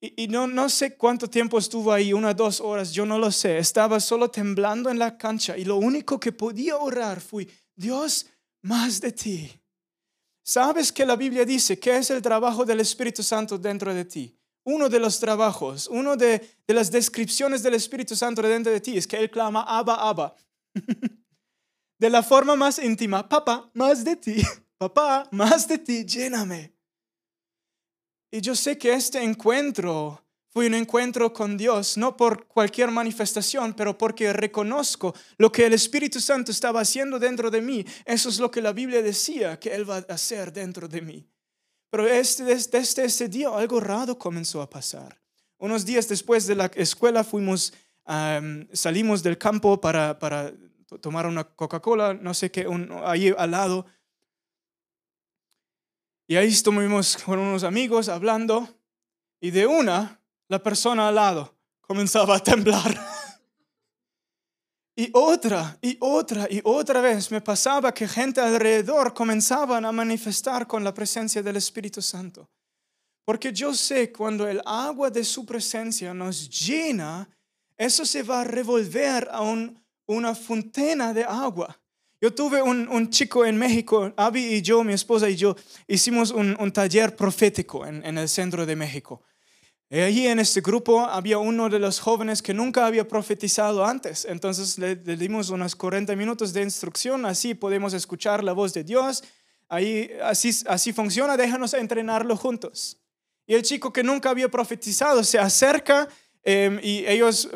Y, 0.00 0.26
no, 0.26 0.48
no 0.48 0.68
sé 0.68 0.96
cuánto 0.96 1.30
tiempo 1.30 1.58
estuvo 1.58 1.92
ahí, 1.92 2.12
una, 2.12 2.34
dos 2.34 2.60
horas, 2.60 2.92
yo 2.92 3.06
no 3.06 3.18
lo 3.18 3.30
sé. 3.30 3.58
Estaba 3.58 4.00
solo 4.00 4.30
temblando 4.30 4.90
en 4.90 4.98
la 4.98 5.16
cancha 5.16 5.56
y 5.56 5.64
lo 5.64 5.76
único 5.76 6.18
que 6.18 6.32
podía 6.32 6.76
orar 6.76 7.20
fue, 7.20 7.46
Dios, 7.76 8.26
más 8.62 9.00
de 9.00 9.12
ti. 9.12 9.52
¿Sabes 10.42 10.90
que 10.90 11.06
la 11.06 11.14
Biblia 11.14 11.44
dice 11.44 11.78
que 11.78 11.96
es 11.96 12.10
el 12.10 12.20
trabajo 12.20 12.64
del 12.64 12.80
Espíritu 12.80 13.22
Santo 13.22 13.56
dentro 13.56 13.94
de 13.94 14.04
ti? 14.04 14.36
uno 14.64 14.88
de 14.88 15.00
los 15.00 15.18
trabajos, 15.18 15.88
uno 15.88 16.16
de, 16.16 16.56
las 16.68 16.90
descripciones 16.90 17.62
del 17.62 17.74
Espíritu 17.74 18.16
Santo 18.16 18.42
dentro 18.42 18.72
de 18.72 18.80
ti 18.80 18.96
es 18.96 19.06
que 19.06 19.18
Él 19.18 19.30
clama, 19.30 19.62
Abba, 19.62 19.96
Abba. 19.96 20.34
de 22.02 22.10
la 22.10 22.24
forma 22.24 22.56
más 22.56 22.80
íntima, 22.80 23.28
papá, 23.28 23.70
más 23.74 24.04
de 24.04 24.16
ti, 24.16 24.42
papá, 24.76 25.28
más 25.30 25.68
de 25.68 25.78
ti, 25.78 26.04
lléname. 26.04 26.72
Y 28.28 28.40
yo 28.40 28.56
sé 28.56 28.76
que 28.76 28.92
este 28.92 29.22
encuentro 29.22 30.20
fue 30.48 30.66
un 30.66 30.74
encuentro 30.74 31.32
con 31.32 31.56
Dios, 31.56 31.96
no 31.96 32.16
por 32.16 32.48
cualquier 32.48 32.90
manifestación, 32.90 33.72
pero 33.74 33.96
porque 33.96 34.32
reconozco 34.32 35.14
lo 35.38 35.52
que 35.52 35.66
el 35.66 35.74
Espíritu 35.74 36.20
Santo 36.20 36.50
estaba 36.50 36.80
haciendo 36.80 37.20
dentro 37.20 37.52
de 37.52 37.62
mí. 37.62 37.86
Eso 38.04 38.30
es 38.30 38.40
lo 38.40 38.50
que 38.50 38.60
la 38.60 38.72
Biblia 38.72 39.00
decía 39.00 39.60
que 39.60 39.72
Él 39.72 39.88
va 39.88 39.98
a 39.98 40.12
hacer 40.12 40.52
dentro 40.52 40.88
de 40.88 41.02
mí. 41.02 41.24
Pero 41.88 42.08
este, 42.08 42.42
desde 42.42 43.04
ese 43.04 43.28
día 43.28 43.48
algo 43.50 43.78
raro 43.78 44.18
comenzó 44.18 44.60
a 44.60 44.68
pasar. 44.68 45.22
Unos 45.56 45.84
días 45.84 46.08
después 46.08 46.48
de 46.48 46.56
la 46.56 46.66
escuela 46.74 47.22
fuimos, 47.22 47.72
salimos 48.72 49.22
del 49.22 49.38
campo 49.38 49.80
para, 49.80 50.18
para 50.18 50.52
tomar 51.00 51.26
una 51.26 51.44
Coca-Cola, 51.44 52.14
no 52.14 52.34
sé 52.34 52.50
qué, 52.50 52.66
ahí 53.04 53.32
al 53.36 53.50
lado. 53.50 53.86
Y 56.26 56.36
ahí 56.36 56.48
estuvimos 56.48 57.16
con 57.18 57.38
unos 57.38 57.64
amigos 57.64 58.08
hablando 58.08 58.68
y 59.40 59.50
de 59.50 59.66
una 59.66 60.20
la 60.48 60.62
persona 60.62 61.08
al 61.08 61.14
lado 61.14 61.54
comenzaba 61.80 62.36
a 62.36 62.40
temblar. 62.40 62.98
Y 64.94 65.10
otra, 65.14 65.78
y 65.80 65.96
otra, 66.00 66.46
y 66.50 66.60
otra 66.64 67.00
vez 67.00 67.30
me 67.30 67.40
pasaba 67.40 67.94
que 67.94 68.06
gente 68.06 68.42
alrededor 68.42 69.14
comenzaban 69.14 69.86
a 69.86 69.92
manifestar 69.92 70.66
con 70.66 70.84
la 70.84 70.92
presencia 70.92 71.42
del 71.42 71.56
Espíritu 71.56 72.02
Santo. 72.02 72.50
Porque 73.24 73.52
yo 73.52 73.74
sé 73.74 74.12
cuando 74.12 74.46
el 74.46 74.60
agua 74.66 75.10
de 75.10 75.24
su 75.24 75.46
presencia 75.46 76.12
nos 76.12 76.48
llena, 76.50 77.28
eso 77.76 78.04
se 78.04 78.22
va 78.22 78.42
a 78.42 78.44
revolver 78.44 79.28
a 79.30 79.40
una 80.06 80.34
funtena 80.34 81.12
de 81.12 81.24
agua. 81.24 81.78
Yo 82.20 82.32
tuve 82.32 82.62
un, 82.62 83.10
chico 83.10 83.44
en 83.44 83.56
México, 83.58 84.12
Abby 84.16 84.54
y 84.54 84.62
yo, 84.62 84.84
mi 84.84 84.92
esposa 84.92 85.28
y 85.28 85.34
yo, 85.34 85.56
hicimos 85.88 86.30
un, 86.30 86.72
taller 86.72 87.16
profético 87.16 87.84
en, 87.84 88.04
en 88.04 88.16
el 88.16 88.28
centro 88.28 88.64
de 88.64 88.76
México. 88.76 89.22
Y 89.92 90.00
allí 90.00 90.26
en 90.26 90.38
este 90.38 90.62
grupo 90.62 91.00
había 91.00 91.36
uno 91.36 91.68
de 91.68 91.78
los 91.78 92.00
jóvenes 92.00 92.40
que 92.40 92.54
nunca 92.54 92.86
había 92.86 93.06
profetizado 93.06 93.84
antes. 93.84 94.24
Entonces 94.24 94.78
le, 94.78 94.96
dimos 94.96 95.50
unos 95.50 95.76
40 95.76 96.16
minutos 96.16 96.54
de 96.54 96.62
instrucción, 96.62 97.26
así 97.26 97.52
podemos 97.52 97.92
escuchar 97.92 98.42
la 98.42 98.54
voz 98.54 98.72
de 98.72 98.84
Dios. 98.84 99.22
Ahí, 99.68 100.10
así, 100.22 100.50
así 100.66 100.94
funciona, 100.94 101.36
déjanos 101.36 101.74
entrenarlo 101.74 102.38
juntos. 102.38 103.02
Y 103.46 103.52
el 103.52 103.60
chico 103.60 103.92
que 103.92 104.02
nunca 104.02 104.30
había 104.30 104.50
profetizado 104.50 105.22
se 105.22 105.38
acerca 105.38 106.08
em, 106.42 106.80
y 106.82 107.04
ellos 107.06 107.48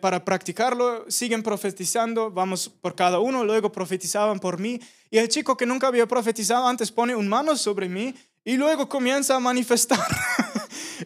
para 0.00 0.24
practicarlo 0.24 1.04
siguen 1.10 1.42
profetizando, 1.42 2.30
vamos 2.30 2.68
por 2.68 2.94
cada 2.94 3.18
uno, 3.18 3.44
luego 3.44 3.70
profetizaban 3.70 4.38
por 4.38 4.58
mí. 4.58 4.80
Y 5.10 5.18
el 5.18 5.28
chico 5.28 5.56
que 5.56 5.66
nunca 5.66 5.86
había 5.86 6.06
profetizado 6.06 6.66
antes 6.66 6.90
pone 6.90 7.14
un 7.14 7.28
mano 7.28 7.56
sobre 7.56 7.88
mí 7.88 8.14
y 8.44 8.56
luego 8.56 8.88
comienza 8.88 9.36
a 9.36 9.40
manifestar. 9.40 10.06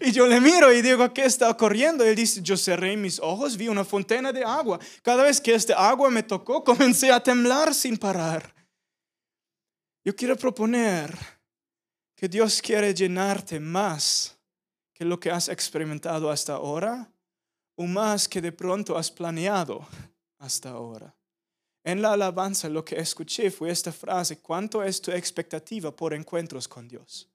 Y 0.00 0.12
yo 0.12 0.26
le 0.26 0.40
miro 0.40 0.72
y 0.72 0.82
digo, 0.82 1.12
¿qué 1.12 1.24
está 1.24 1.50
ocurriendo? 1.50 2.04
Él 2.04 2.14
dice, 2.14 2.40
yo 2.42 2.56
cerré 2.56 2.96
mis 2.96 3.18
ojos, 3.18 3.56
vi 3.56 3.68
una 3.68 3.84
fontana 3.84 4.32
de 4.32 4.44
agua. 4.44 4.78
Cada 5.02 5.24
vez 5.24 5.40
que 5.40 5.54
este 5.54 5.74
agua 5.74 6.10
me 6.10 6.22
tocó, 6.22 6.62
comencé 6.64 7.10
a 7.10 7.22
temblar 7.22 7.74
sin 7.74 7.98
parar. 7.98 8.54
Yo 10.04 10.14
quiero 10.14 10.36
proponer 10.36 11.14
que 12.14 12.28
Dios 12.28 12.62
quiere 12.62 12.94
llenarte 12.94 13.58
más 13.58 14.38
que 15.00 15.06
lo 15.06 15.18
que 15.18 15.30
has 15.30 15.48
experimentado 15.48 16.30
hasta 16.30 16.56
ahora 16.56 17.10
o 17.74 17.86
más 17.86 18.28
que 18.28 18.42
de 18.42 18.52
pronto 18.52 18.98
has 18.98 19.10
planeado 19.10 19.88
hasta 20.38 20.68
ahora. 20.68 21.16
En 21.82 22.02
la 22.02 22.12
alabanza 22.12 22.68
lo 22.68 22.84
que 22.84 22.96
escuché 22.96 23.50
fue 23.50 23.70
esta 23.70 23.92
frase, 23.92 24.40
¿cuánto 24.40 24.84
es 24.84 25.00
tu 25.00 25.10
expectativa 25.10 25.90
por 25.90 26.12
encuentros 26.12 26.68
con 26.68 26.86
Dios? 26.86 27.26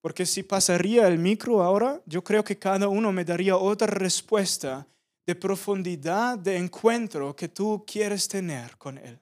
Porque 0.00 0.26
si 0.26 0.42
pasaría 0.42 1.06
el 1.06 1.20
micro 1.20 1.62
ahora, 1.62 2.02
yo 2.04 2.24
creo 2.24 2.42
que 2.42 2.58
cada 2.58 2.88
uno 2.88 3.12
me 3.12 3.24
daría 3.24 3.56
otra 3.56 3.86
respuesta 3.86 4.88
de 5.24 5.36
profundidad 5.36 6.36
de 6.36 6.56
encuentro 6.56 7.36
que 7.36 7.46
tú 7.46 7.84
quieres 7.86 8.26
tener 8.26 8.76
con 8.76 8.98
Él. 8.98 9.20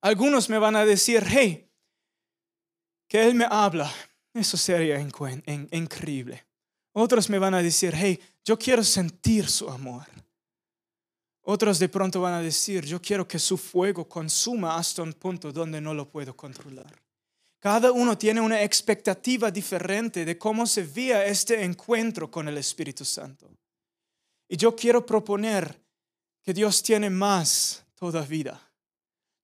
Algunos 0.00 0.48
me 0.48 0.60
van 0.60 0.76
a 0.76 0.84
decir, 0.84 1.24
hey, 1.26 1.68
que 3.08 3.26
Él 3.26 3.34
me 3.34 3.48
habla. 3.50 3.92
Eso 4.34 4.56
sería 4.56 5.00
increíble. 5.00 6.44
Otros 6.92 7.30
me 7.30 7.38
van 7.38 7.54
a 7.54 7.62
decir, 7.62 7.94
hey, 7.94 8.20
yo 8.44 8.58
quiero 8.58 8.82
sentir 8.82 9.48
su 9.48 9.68
amor. 9.68 10.06
Otros 11.42 11.78
de 11.78 11.88
pronto 11.88 12.20
van 12.20 12.34
a 12.34 12.42
decir, 12.42 12.84
yo 12.84 13.00
quiero 13.00 13.26
que 13.26 13.38
su 13.38 13.56
fuego 13.56 14.06
consuma 14.06 14.76
hasta 14.76 15.02
un 15.02 15.14
punto 15.14 15.50
donde 15.50 15.80
no 15.80 15.94
lo 15.94 16.08
puedo 16.08 16.36
controlar. 16.36 17.00
Cada 17.58 17.90
uno 17.90 18.16
tiene 18.16 18.40
una 18.40 18.62
expectativa 18.62 19.50
diferente 19.50 20.24
de 20.24 20.38
cómo 20.38 20.66
se 20.66 20.82
vea 20.82 21.24
este 21.24 21.64
encuentro 21.64 22.30
con 22.30 22.48
el 22.48 22.58
Espíritu 22.58 23.04
Santo. 23.04 23.50
Y 24.48 24.56
yo 24.56 24.76
quiero 24.76 25.04
proponer 25.04 25.80
que 26.42 26.54
Dios 26.54 26.82
tiene 26.82 27.10
más 27.10 27.84
todavía. 27.94 28.60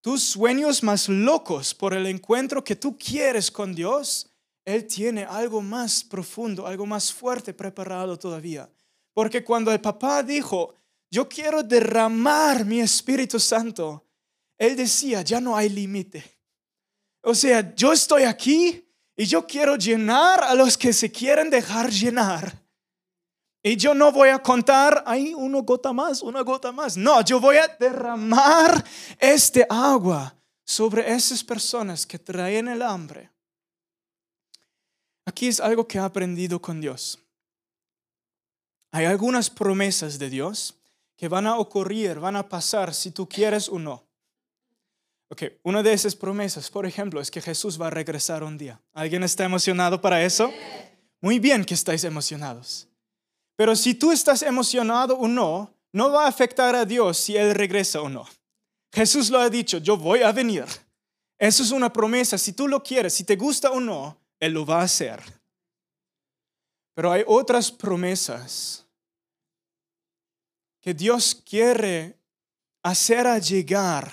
Tus 0.00 0.22
sueños 0.22 0.82
más 0.82 1.08
locos 1.08 1.74
por 1.74 1.94
el 1.94 2.06
encuentro 2.06 2.62
que 2.62 2.76
tú 2.76 2.96
quieres 2.98 3.50
con 3.50 3.74
Dios, 3.74 4.28
Él 4.64 4.86
tiene 4.86 5.24
algo 5.24 5.60
más 5.60 6.02
profundo, 6.02 6.66
algo 6.66 6.86
más 6.86 7.12
fuerte 7.12 7.52
preparado 7.52 8.18
todavía. 8.18 8.70
Porque 9.12 9.44
cuando 9.44 9.70
el 9.70 9.80
papá 9.80 10.22
dijo, 10.22 10.74
yo 11.10 11.28
quiero 11.28 11.62
derramar 11.62 12.64
mi 12.64 12.80
Espíritu 12.80 13.38
Santo, 13.38 14.04
Él 14.58 14.74
decía, 14.76 15.22
ya 15.22 15.40
no 15.40 15.56
hay 15.56 15.68
límite. 15.68 16.24
O 17.22 17.34
sea, 17.34 17.74
yo 17.74 17.92
estoy 17.92 18.24
aquí 18.24 18.84
y 19.16 19.26
yo 19.26 19.46
quiero 19.46 19.76
llenar 19.76 20.42
a 20.42 20.54
los 20.54 20.76
que 20.76 20.92
se 20.92 21.10
quieren 21.10 21.50
dejar 21.50 21.90
llenar. 21.90 22.64
Y 23.62 23.76
yo 23.76 23.94
no 23.94 24.12
voy 24.12 24.28
a 24.28 24.38
contar, 24.40 25.02
ahí 25.06 25.32
una 25.32 25.60
gota 25.60 25.92
más, 25.92 26.20
una 26.20 26.42
gota 26.42 26.70
más. 26.70 26.96
No, 26.96 27.22
yo 27.22 27.40
voy 27.40 27.56
a 27.56 27.68
derramar 27.78 28.84
este 29.18 29.66
agua 29.70 30.36
sobre 30.64 31.10
esas 31.10 31.42
personas 31.42 32.04
que 32.04 32.18
traen 32.18 32.68
el 32.68 32.82
hambre. 32.82 33.30
Aquí 35.26 35.48
es 35.48 35.60
algo 35.60 35.86
que 35.86 35.98
he 35.98 36.00
aprendido 36.00 36.60
con 36.60 36.80
Dios. 36.80 37.18
Hay 38.92 39.06
algunas 39.06 39.50
promesas 39.50 40.18
de 40.18 40.30
Dios 40.30 40.74
que 41.16 41.28
van 41.28 41.46
a 41.46 41.58
ocurrir, 41.58 42.20
van 42.20 42.36
a 42.36 42.48
pasar 42.48 42.94
si 42.94 43.10
tú 43.10 43.28
quieres 43.28 43.68
o 43.68 43.78
no. 43.78 44.04
Ok, 45.30 45.42
una 45.62 45.82
de 45.82 45.92
esas 45.92 46.14
promesas, 46.14 46.70
por 46.70 46.86
ejemplo, 46.86 47.20
es 47.20 47.30
que 47.30 47.40
Jesús 47.40 47.80
va 47.80 47.88
a 47.88 47.90
regresar 47.90 48.44
un 48.44 48.58
día. 48.58 48.80
¿Alguien 48.92 49.24
está 49.24 49.44
emocionado 49.44 50.00
para 50.00 50.22
eso? 50.22 50.52
Muy 51.20 51.38
bien 51.38 51.64
que 51.64 51.74
estáis 51.74 52.04
emocionados. 52.04 52.86
Pero 53.56 53.74
si 53.74 53.94
tú 53.94 54.12
estás 54.12 54.42
emocionado 54.42 55.16
o 55.16 55.26
no, 55.26 55.74
no 55.92 56.12
va 56.12 56.26
a 56.26 56.28
afectar 56.28 56.74
a 56.74 56.84
Dios 56.84 57.18
si 57.18 57.36
Él 57.36 57.54
regresa 57.54 58.00
o 58.00 58.08
no. 58.08 58.26
Jesús 58.92 59.30
lo 59.30 59.38
ha 59.38 59.48
dicho, 59.48 59.78
yo 59.78 59.96
voy 59.96 60.22
a 60.22 60.32
venir. 60.32 60.64
Eso 61.38 61.62
es 61.62 61.70
una 61.70 61.92
promesa. 61.92 62.38
Si 62.38 62.52
tú 62.52 62.68
lo 62.68 62.82
quieres, 62.82 63.14
si 63.14 63.24
te 63.24 63.36
gusta 63.36 63.70
o 63.70 63.80
no, 63.80 64.16
Él 64.40 64.52
lo 64.52 64.66
va 64.66 64.80
a 64.80 64.84
hacer. 64.84 65.20
Pero 66.94 67.10
hay 67.10 67.24
otras 67.26 67.70
promesas 67.72 68.86
que 70.80 70.94
Dios 70.94 71.34
quiere 71.34 72.18
hacer 72.82 73.26
llegar 73.42 74.12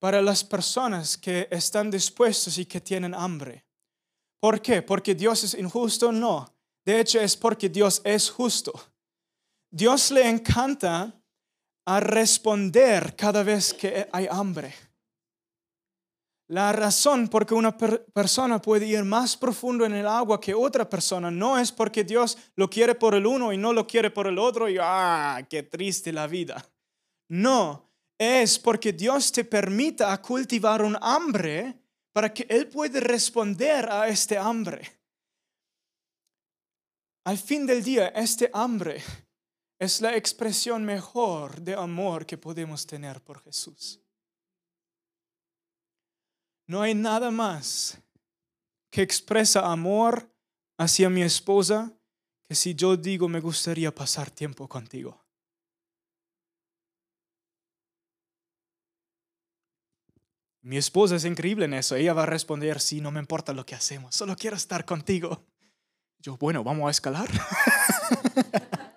para 0.00 0.20
las 0.20 0.42
personas 0.42 1.16
que 1.16 1.46
están 1.50 1.90
dispuestos 1.90 2.58
y 2.58 2.66
que 2.66 2.80
tienen 2.80 3.14
hambre. 3.14 3.64
¿Por 4.40 4.60
qué? 4.60 4.82
¿Porque 4.82 5.14
Dios 5.14 5.44
es 5.44 5.54
injusto? 5.54 6.10
No. 6.10 6.52
De 6.84 6.98
hecho, 6.98 7.20
es 7.20 7.36
porque 7.36 7.68
Dios 7.68 8.00
es 8.04 8.28
justo. 8.28 8.72
Dios 9.70 10.10
le 10.10 10.28
encanta 10.28 11.22
a 11.86 12.00
responder 12.00 13.14
cada 13.14 13.42
vez 13.42 13.72
que 13.72 14.08
hay 14.10 14.26
hambre. 14.28 14.74
La 16.52 16.70
razón 16.70 17.28
por 17.28 17.46
que 17.46 17.54
una 17.54 17.74
persona 17.78 18.60
puede 18.60 18.84
ir 18.84 19.02
más 19.04 19.38
profundo 19.38 19.86
en 19.86 19.94
el 19.94 20.06
agua 20.06 20.38
que 20.38 20.52
otra 20.52 20.86
persona 20.86 21.30
no 21.30 21.58
es 21.58 21.72
porque 21.72 22.04
Dios 22.04 22.36
lo 22.56 22.68
quiere 22.68 22.94
por 22.94 23.14
el 23.14 23.24
uno 23.24 23.54
y 23.54 23.56
no 23.56 23.72
lo 23.72 23.86
quiere 23.86 24.10
por 24.10 24.26
el 24.26 24.38
otro 24.38 24.68
y 24.68 24.76
ah, 24.78 25.46
qué 25.48 25.62
triste 25.62 26.12
la 26.12 26.26
vida. 26.26 26.62
No, 27.28 27.90
es 28.18 28.58
porque 28.58 28.92
Dios 28.92 29.32
te 29.32 29.46
permita 29.46 30.20
cultivar 30.20 30.82
un 30.82 30.98
hambre 31.00 31.74
para 32.12 32.34
que 32.34 32.44
Él 32.50 32.68
pueda 32.68 33.00
responder 33.00 33.90
a 33.90 34.08
este 34.08 34.36
hambre. 34.36 34.82
Al 37.24 37.38
fin 37.38 37.64
del 37.64 37.82
día, 37.82 38.08
este 38.08 38.50
hambre 38.52 39.02
es 39.78 40.02
la 40.02 40.14
expresión 40.14 40.84
mejor 40.84 41.62
de 41.62 41.72
amor 41.74 42.26
que 42.26 42.36
podemos 42.36 42.86
tener 42.86 43.22
por 43.22 43.40
Jesús. 43.40 44.01
No 46.72 46.80
hay 46.80 46.94
nada 46.94 47.30
más 47.30 48.00
que 48.88 49.02
expresa 49.02 49.70
amor 49.70 50.32
hacia 50.78 51.10
mi 51.10 51.20
esposa 51.20 51.92
que 52.44 52.54
si 52.54 52.74
yo 52.74 52.96
digo 52.96 53.28
me 53.28 53.40
gustaría 53.40 53.94
pasar 53.94 54.30
tiempo 54.30 54.66
contigo. 54.66 55.22
Mi 60.62 60.78
esposa 60.78 61.16
es 61.16 61.26
increíble 61.26 61.66
en 61.66 61.74
eso. 61.74 61.94
Ella 61.94 62.14
va 62.14 62.22
a 62.22 62.26
responder, 62.26 62.80
sí, 62.80 63.02
no 63.02 63.10
me 63.10 63.20
importa 63.20 63.52
lo 63.52 63.66
que 63.66 63.74
hacemos, 63.74 64.14
solo 64.14 64.34
quiero 64.34 64.56
estar 64.56 64.86
contigo. 64.86 65.44
Yo, 66.20 66.38
bueno, 66.38 66.64
vamos 66.64 66.88
a 66.88 66.90
escalar. 66.90 67.28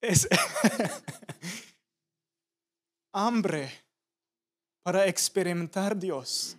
es 0.00 0.26
hambre 3.26 3.70
para 4.82 5.06
experimentar 5.06 5.98
Dios, 5.98 6.56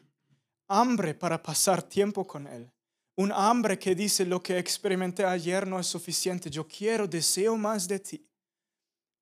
hambre 0.67 1.13
para 1.13 1.41
pasar 1.41 1.81
tiempo 1.81 2.27
con 2.27 2.47
Él, 2.47 2.69
un 3.15 3.31
hambre 3.31 3.79
que 3.79 3.95
dice 3.95 4.25
lo 4.25 4.43
que 4.43 4.57
experimenté 4.57 5.23
ayer 5.23 5.65
no 5.65 5.79
es 5.79 5.87
suficiente, 5.87 6.49
yo 6.49 6.67
quiero, 6.67 7.07
deseo 7.07 7.55
más 7.57 7.87
de 7.87 7.99
ti. 7.99 8.25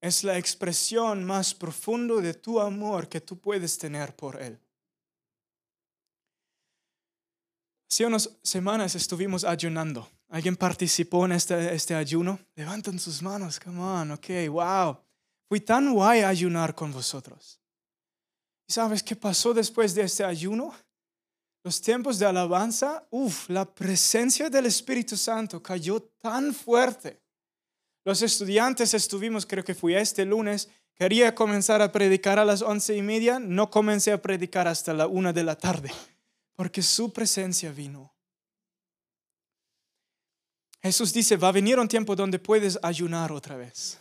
Es 0.01 0.23
la 0.23 0.37
expresión 0.37 1.23
más 1.23 1.53
profunda 1.53 2.15
de 2.15 2.33
tu 2.33 2.59
amor 2.59 3.07
que 3.07 3.21
tú 3.21 3.39
puedes 3.39 3.77
tener 3.77 4.15
por 4.15 4.41
Él. 4.41 4.59
Hace 7.89 8.05
unas 8.05 8.29
semanas 8.43 8.93
estuvimos 8.95 9.43
ayunando. 9.43 10.07
¿Alguien 10.29 10.55
participó 10.55 11.25
en 11.25 11.31
este, 11.31 11.73
este 11.73 11.95
ayuno? 11.95 12.37
Levanten 12.55 12.99
sus 12.99 13.21
manos, 13.21 13.59
come 13.59 13.79
on, 13.79 14.11
ok, 14.11 14.27
wow. 14.49 15.06
Fui 15.47 15.61
tan 15.61 15.93
guay 15.93 16.21
ayunar 16.21 16.75
con 16.75 16.91
vosotros. 16.91 17.59
¿Y 18.67 18.73
sabes 18.73 19.01
qué 19.01 19.15
pasó 19.15 19.53
después 19.53 19.95
de 19.95 20.03
este 20.03 20.23
ayuno? 20.23 20.73
Los 21.63 21.81
tiempos 21.81 22.19
de 22.19 22.25
alabanza, 22.25 23.05
uff, 23.11 23.49
la 23.49 23.65
presencia 23.65 24.49
del 24.49 24.65
Espíritu 24.65 25.15
Santo 25.15 25.61
cayó 25.61 26.01
tan 26.01 26.53
fuerte. 26.53 27.21
Los 28.03 28.21
estudiantes 28.21 28.93
estuvimos, 28.93 29.45
creo 29.45 29.63
que 29.63 29.75
fui 29.75 29.95
este 29.95 30.25
lunes, 30.25 30.69
quería 30.93 31.35
comenzar 31.35 31.81
a 31.81 31.91
predicar 31.91 32.39
a 32.39 32.45
las 32.45 32.61
once 32.61 32.95
y 32.95 33.01
media, 33.01 33.39
no 33.39 33.69
comencé 33.69 34.11
a 34.11 34.21
predicar 34.21 34.67
hasta 34.67 34.93
la 34.93 35.07
una 35.07 35.33
de 35.33 35.43
la 35.43 35.57
tarde, 35.57 35.91
porque 36.55 36.81
su 36.81 37.11
presencia 37.11 37.71
vino. 37.71 38.13
Jesús 40.81 41.11
dice, 41.11 41.35
va 41.35 41.49
a 41.49 41.53
venir 41.53 41.79
un 41.79 41.87
tiempo 41.87 42.15
donde 42.15 42.39
puedes 42.39 42.79
ayunar 42.81 43.31
otra 43.31 43.57
vez. 43.57 43.99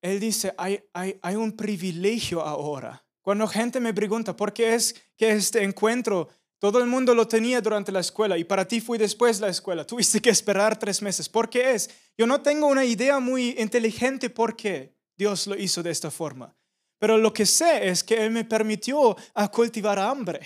Él 0.00 0.20
dice, 0.20 0.54
hay, 0.56 0.80
hay, 0.92 1.18
hay 1.22 1.36
un 1.36 1.52
privilegio 1.52 2.42
ahora. 2.42 3.04
Cuando 3.22 3.46
gente 3.46 3.80
me 3.80 3.92
pregunta, 3.92 4.34
¿por 4.34 4.52
qué 4.52 4.74
es 4.74 4.94
que 5.16 5.30
este 5.32 5.62
encuentro 5.62 6.28
todo 6.58 6.78
el 6.78 6.86
mundo 6.86 7.14
lo 7.14 7.28
tenía 7.28 7.60
durante 7.60 7.92
la 7.92 8.00
escuela 8.00 8.38
y 8.38 8.44
para 8.44 8.66
ti 8.66 8.80
fui 8.80 8.96
después 8.98 9.38
de 9.38 9.46
la 9.46 9.50
escuela? 9.50 9.86
Tuviste 9.86 10.20
que 10.20 10.30
esperar 10.30 10.78
tres 10.78 11.02
meses. 11.02 11.28
¿Por 11.28 11.50
qué 11.50 11.74
es? 11.74 11.90
Yo 12.16 12.26
no 12.26 12.40
tengo 12.40 12.66
una 12.66 12.84
idea 12.84 13.20
muy 13.20 13.50
inteligente 13.58 14.30
por 14.30 14.56
qué 14.56 14.94
Dios 15.16 15.46
lo 15.46 15.56
hizo 15.56 15.82
de 15.82 15.90
esta 15.90 16.10
forma. 16.10 16.54
Pero 16.98 17.18
lo 17.18 17.32
que 17.32 17.46
sé 17.46 17.88
es 17.88 18.02
que 18.02 18.24
Él 18.24 18.30
me 18.30 18.44
permitió 18.44 19.16
a 19.34 19.48
cultivar 19.48 19.98
hambre. 19.98 20.40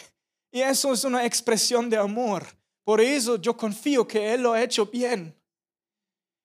Y 0.51 0.61
eso 0.61 0.93
es 0.93 1.05
una 1.05 1.25
expresión 1.25 1.89
de 1.89 1.97
amor. 1.97 2.47
Por 2.85 3.01
eso 3.01 3.37
yo 3.37 3.57
confío 3.57 4.07
que 4.07 4.35
Él 4.35 4.43
lo 4.43 4.53
ha 4.53 4.63
hecho 4.63 4.87
bien. 4.87 5.35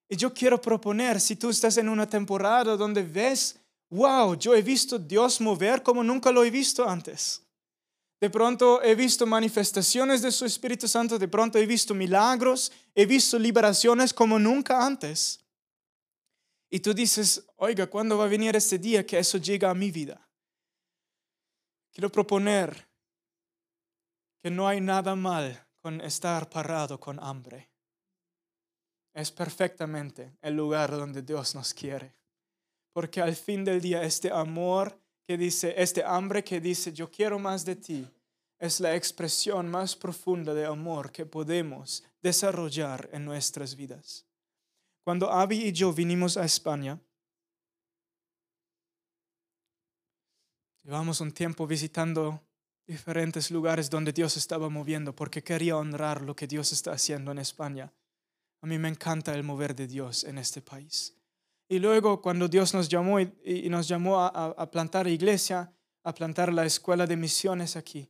Y 0.09 0.15
yo 0.15 0.33
quiero 0.33 0.61
proponer, 0.61 1.19
si 1.19 1.35
tú 1.35 1.49
estás 1.49 1.77
en 1.77 1.89
una 1.89 2.07
temporada 2.07 2.77
donde 2.77 3.03
ves, 3.03 3.59
wow, 3.89 4.35
yo 4.35 4.55
he 4.55 4.61
visto 4.61 4.97
Dios 4.97 5.41
mover 5.41 5.83
como 5.83 6.03
nunca 6.03 6.31
lo 6.31 6.43
he 6.43 6.49
visto 6.49 6.87
antes. 6.87 7.41
De 8.19 8.29
pronto 8.29 8.81
he 8.81 8.95
visto 8.95 9.27
manifestaciones 9.27 10.21
de 10.21 10.31
su 10.31 10.45
Espíritu 10.45 10.87
Santo, 10.87 11.19
de 11.19 11.27
pronto 11.27 11.59
he 11.59 11.65
visto 11.65 11.93
milagros, 11.93 12.71
he 12.95 13.05
visto 13.05 13.37
liberaciones 13.37 14.13
como 14.13 14.39
nunca 14.39 14.85
antes. 14.85 15.43
Y 16.69 16.79
tú 16.79 16.93
dices, 16.93 17.45
oiga, 17.57 17.87
¿cuándo 17.87 18.17
va 18.17 18.25
a 18.25 18.29
venir 18.29 18.55
este 18.55 18.79
día 18.79 19.05
que 19.05 19.19
eso 19.19 19.37
llega 19.37 19.69
a 19.69 19.75
mi 19.75 19.91
vida? 19.91 20.27
Quiero 21.91 22.11
proponer 22.11 22.87
que 24.41 24.49
no 24.49 24.67
hay 24.67 24.81
nada 24.81 25.15
mal 25.15 25.67
con 25.81 26.01
estar 26.01 26.49
parado 26.49 26.99
con 26.99 27.19
hambre 27.19 27.69
es 29.17 29.31
perfectamente 29.31 30.37
el 30.43 30.55
lugar 30.55 30.91
donde 30.91 31.23
Dios 31.23 31.55
nos 31.55 31.73
quiere. 31.73 32.13
Porque 32.93 33.19
al 33.19 33.35
fin 33.35 33.65
del 33.65 33.81
día 33.81 34.03
este 34.03 34.31
amor 34.31 34.95
que 35.25 35.37
dice, 35.37 35.73
este 35.75 36.03
hambre 36.03 36.43
que 36.43 36.61
dice, 36.61 36.93
yo 36.93 37.09
quiero 37.09 37.39
más 37.39 37.65
de 37.65 37.75
ti, 37.75 38.07
es 38.59 38.79
la 38.79 38.95
expresión 38.95 39.69
más 39.69 39.95
profunda 39.95 40.53
de 40.53 40.67
amor 40.67 41.11
que 41.11 41.25
podemos 41.25 42.03
desarrollar 42.21 43.09
en 43.11 43.25
nuestras 43.25 43.75
vidas. 43.75 44.27
Cuando 45.03 45.31
Abby 45.31 45.63
y 45.67 45.71
yo 45.71 45.91
vinimos 45.91 46.37
a 46.37 46.45
España, 46.45 46.99
llevamos 50.83 51.21
un 51.21 51.31
tiempo 51.31 51.65
visitando 51.65 52.39
diferentes 52.85 53.49
lugares 53.49 53.89
donde 53.89 54.13
Dios 54.13 54.37
estaba 54.37 54.69
moviendo 54.69 55.15
porque 55.15 55.43
quería 55.43 55.75
honrar 55.75 56.21
lo 56.21 56.35
que 56.35 56.45
Dios 56.45 56.71
está 56.71 56.91
haciendo 56.91 57.31
en 57.31 57.39
España. 57.39 57.91
A 58.67 58.69
mí 58.69 58.77
me 58.79 58.89
encanta 58.89 59.33
el 59.33 59.43
mover 59.43 59.73
de 59.73 59.87
Dios 59.87 60.25
en 60.25 60.37
este 60.37 60.61
país. 60.61 61.15
Y 61.69 61.79
luego 61.79 62.21
cuando 62.21 62.49
Dios 62.49 62.73
nos 62.73 62.89
llamó 62.89 63.17
y, 63.21 63.69
nos 63.69 63.87
llamó 63.87 64.19
a, 64.19 64.27
a 64.27 64.69
plantar 64.69 65.07
iglesia, 65.07 65.71
a 66.03 66.13
plantar 66.13 66.51
la 66.51 66.65
escuela 66.65 67.07
de 67.07 67.15
misiones 67.15 67.77
aquí, 67.77 68.09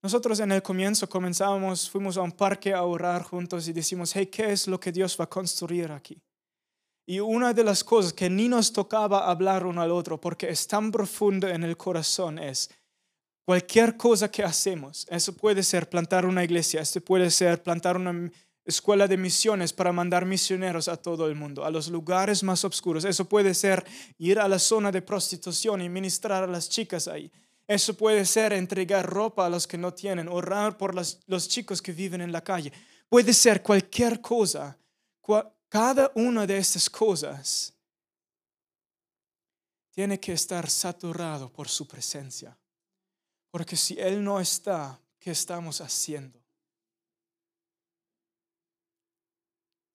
nosotros 0.00 0.40
en 0.40 0.52
el 0.52 0.62
comienzo 0.62 1.06
comenzábamos, 1.06 1.90
fuimos 1.90 2.16
a 2.16 2.22
un 2.22 2.32
parque 2.32 2.72
a 2.72 2.82
orar 2.82 3.24
juntos 3.24 3.68
y 3.68 3.74
decimos, 3.74 4.16
hey, 4.16 4.28
¿qué 4.28 4.52
es 4.52 4.66
lo 4.68 4.80
que 4.80 4.90
Dios 4.90 5.18
va 5.20 5.24
a 5.24 5.28
construir 5.28 5.92
aquí? 5.92 6.18
Y 7.04 7.20
una 7.20 7.52
de 7.52 7.62
las 7.62 7.84
cosas 7.84 8.14
que 8.14 8.30
ni 8.30 8.48
nos 8.48 8.72
tocaba 8.72 9.28
hablar 9.28 9.66
uno 9.66 9.82
al 9.82 9.90
otro 9.90 10.18
porque 10.18 10.48
es 10.48 10.66
tan 10.66 10.90
profundo 10.90 11.46
en 11.46 11.62
el 11.62 11.76
corazón 11.76 12.38
es 12.38 12.70
cualquier 13.44 13.98
cosa 13.98 14.30
que 14.30 14.42
hacemos. 14.42 15.06
Eso 15.10 15.34
puede 15.34 15.62
ser 15.62 15.90
plantar 15.90 16.24
una 16.24 16.42
iglesia, 16.42 16.80
esto 16.80 17.02
puede 17.02 17.30
ser 17.30 17.62
plantar 17.62 17.98
una 17.98 18.30
escuela 18.68 19.08
de 19.08 19.16
misiones 19.16 19.72
para 19.72 19.92
mandar 19.92 20.26
misioneros 20.26 20.88
a 20.88 20.96
todo 20.98 21.26
el 21.26 21.34
mundo, 21.34 21.64
a 21.64 21.70
los 21.70 21.88
lugares 21.88 22.42
más 22.42 22.64
oscuros. 22.64 23.04
Eso 23.04 23.24
puede 23.24 23.54
ser 23.54 23.84
ir 24.18 24.38
a 24.38 24.46
la 24.46 24.58
zona 24.58 24.92
de 24.92 25.00
prostitución 25.00 25.80
y 25.80 25.88
ministrar 25.88 26.44
a 26.44 26.46
las 26.46 26.68
chicas 26.68 27.08
ahí. 27.08 27.32
Eso 27.66 27.94
puede 27.94 28.24
ser 28.26 28.52
entregar 28.52 29.06
ropa 29.06 29.46
a 29.46 29.50
los 29.50 29.66
que 29.66 29.78
no 29.78 29.92
tienen, 29.94 30.28
orar 30.28 30.76
por 30.76 30.94
los 30.94 31.48
chicos 31.48 31.80
que 31.80 31.92
viven 31.92 32.20
en 32.20 32.30
la 32.30 32.42
calle. 32.42 32.72
Puede 33.08 33.32
ser 33.32 33.62
cualquier 33.62 34.20
cosa. 34.20 34.76
Cada 35.68 36.12
una 36.14 36.46
de 36.46 36.58
estas 36.58 36.88
cosas 36.88 37.74
tiene 39.90 40.20
que 40.20 40.32
estar 40.32 40.68
saturado 40.68 41.50
por 41.50 41.68
su 41.68 41.86
presencia. 41.86 42.56
Porque 43.50 43.76
si 43.76 43.98
Él 43.98 44.22
no 44.22 44.40
está, 44.40 45.00
¿qué 45.18 45.30
estamos 45.30 45.80
haciendo? 45.80 46.38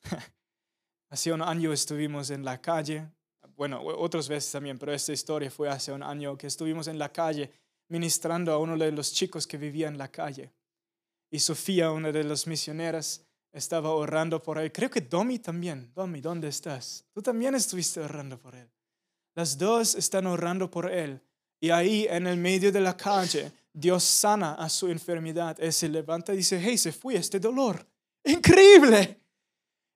hace 1.09 1.31
un 1.31 1.41
año 1.41 1.73
estuvimos 1.73 2.29
en 2.29 2.43
la 2.43 2.61
calle, 2.61 3.07
bueno, 3.55 3.81
otras 3.83 4.27
veces 4.27 4.51
también, 4.51 4.79
pero 4.79 4.93
esta 4.93 5.13
historia 5.13 5.51
fue 5.51 5.69
hace 5.69 5.91
un 5.91 6.03
año 6.03 6.37
que 6.37 6.47
estuvimos 6.47 6.87
en 6.87 6.97
la 6.97 7.11
calle 7.11 7.51
ministrando 7.89 8.51
a 8.51 8.57
uno 8.57 8.77
de 8.77 8.91
los 8.91 9.13
chicos 9.13 9.45
que 9.45 9.57
vivía 9.57 9.87
en 9.87 9.97
la 9.97 10.09
calle. 10.09 10.51
Y 11.29 11.39
Sofía, 11.39 11.91
una 11.91 12.11
de 12.11 12.23
las 12.23 12.47
misioneras, 12.47 13.25
estaba 13.51 13.91
orando 13.91 14.41
por 14.41 14.57
él. 14.57 14.71
Creo 14.71 14.89
que 14.89 15.01
Domi 15.01 15.39
también. 15.39 15.91
Domi, 15.93 16.21
¿dónde 16.21 16.47
estás? 16.47 17.05
Tú 17.13 17.21
también 17.21 17.53
estuviste 17.55 17.99
orando 17.99 18.39
por 18.39 18.55
él. 18.55 18.69
Las 19.35 19.57
dos 19.57 19.95
están 19.95 20.27
orando 20.27 20.69
por 20.69 20.91
él. 20.91 21.21
Y 21.59 21.69
ahí, 21.69 22.07
en 22.09 22.27
el 22.27 22.37
medio 22.37 22.71
de 22.71 22.81
la 22.81 22.97
calle, 22.97 23.51
Dios 23.71 24.03
sana 24.03 24.55
a 24.55 24.69
su 24.69 24.87
enfermedad. 24.89 25.55
Él 25.59 25.71
se 25.71 25.87
levanta 25.87 26.33
y 26.33 26.37
dice, 26.37 26.59
hey, 26.61 26.77
se 26.77 26.91
fue 26.91 27.15
este 27.15 27.39
dolor. 27.39 27.85
Increíble. 28.23 29.22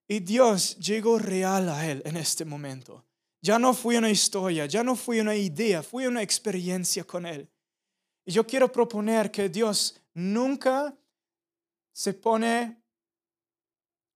Y 0.07 0.19
Dios 0.19 0.77
llegó 0.77 1.19
real 1.19 1.69
a 1.69 1.85
él 1.85 2.01
en 2.05 2.17
este 2.17 2.45
momento. 2.45 3.05
Ya 3.41 3.59
no 3.59 3.73
fue 3.73 3.97
una 3.97 4.09
historia, 4.09 4.65
ya 4.65 4.83
no 4.83 4.95
fue 4.95 5.21
una 5.21 5.35
idea, 5.35 5.83
fue 5.83 6.07
una 6.07 6.21
experiencia 6.21 7.03
con 7.03 7.25
él. 7.25 7.49
Y 8.25 8.31
yo 8.31 8.45
quiero 8.45 8.71
proponer 8.71 9.31
que 9.31 9.49
Dios 9.49 10.01
nunca 10.13 10.95
se 11.93 12.13
pone 12.13 12.81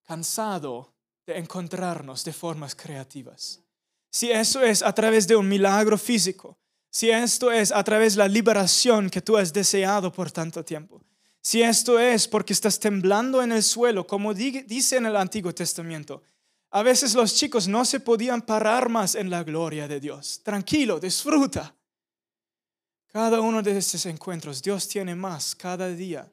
cansado 0.04 0.93
de 1.25 1.38
encontrarnos 1.38 2.23
de 2.23 2.34
formas 2.34 2.75
creativas. 2.75 3.62
Si 4.10 4.31
eso 4.31 4.62
es 4.62 4.81
a 4.83 4.94
través 4.94 5.27
de 5.27 5.35
un 5.35 5.48
milagro 5.48 5.98
físico, 5.98 6.58
si 6.89 7.10
esto 7.10 7.52
es 7.52 7.71
a 7.71 7.83
través 7.83 8.15
de 8.15 8.19
la 8.19 8.27
liberación 8.27 9.10
que 9.10 9.21
tú 9.21 9.37
has 9.37 9.54
deseado 9.54 10.12
por 10.12 10.29
tanto 10.29 10.65
tiempo, 10.65 11.02
si 11.42 11.63
esto 11.63 12.00
es 12.00 12.27
porque 12.27 12.54
estás 12.54 12.79
temblando 12.79 13.42
en 13.42 13.52
el 13.52 13.63
suelo, 13.63 14.06
como 14.06 14.33
dice 14.33 14.98
en 14.98 15.08
el 15.08 15.15
Antiguo 15.15 15.54
Testamento, 15.54 16.21
a 16.69 16.83
veces 16.83 17.15
los 17.15 17.35
chicos 17.35 17.67
no 17.67 17.83
se 17.83 18.00
podían 18.00 18.42
parar 18.42 18.87
más 18.87 19.15
en 19.15 19.29
la 19.29 19.44
gloria 19.44 19.87
de 19.87 20.00
Dios. 20.00 20.42
Tranquilo, 20.44 21.00
disfruta. 21.00 21.75
Cada 23.08 23.42
uno 23.42 23.62
de 23.62 23.77
estos 23.77 24.06
encuentros, 24.06 24.62
Dios 24.62 24.87
tiene 24.87 25.15
más 25.15 25.54
cada 25.54 25.89
día, 25.89 26.31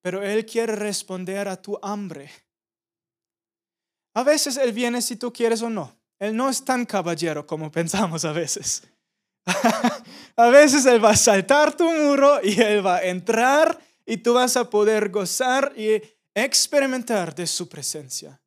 pero 0.00 0.20
Él 0.22 0.44
quiere 0.44 0.74
responder 0.74 1.46
a 1.46 1.60
tu 1.60 1.78
hambre. 1.80 2.28
A 4.14 4.24
veces 4.24 4.56
Él 4.56 4.72
viene 4.72 5.00
si 5.00 5.14
tú 5.14 5.32
quieres 5.32 5.62
o 5.62 5.70
no. 5.70 5.96
Él 6.18 6.34
no 6.34 6.48
es 6.48 6.64
tan 6.64 6.84
caballero 6.84 7.46
como 7.46 7.70
pensamos 7.72 8.24
a 8.24 8.32
veces. 8.32 8.82
a 10.36 10.48
veces 10.48 10.86
Él 10.86 11.04
va 11.04 11.10
a 11.10 11.16
saltar 11.16 11.76
tu 11.76 11.88
muro 11.88 12.40
y 12.42 12.60
Él 12.60 12.84
va 12.84 12.96
a 12.96 13.04
entrar 13.04 13.78
y 14.10 14.16
tú 14.16 14.32
vas 14.32 14.56
a 14.56 14.70
poder 14.70 15.10
gozar 15.10 15.74
y 15.76 16.00
experimentar 16.34 17.34
de 17.34 17.46
su 17.46 17.68
presencia. 17.68 18.40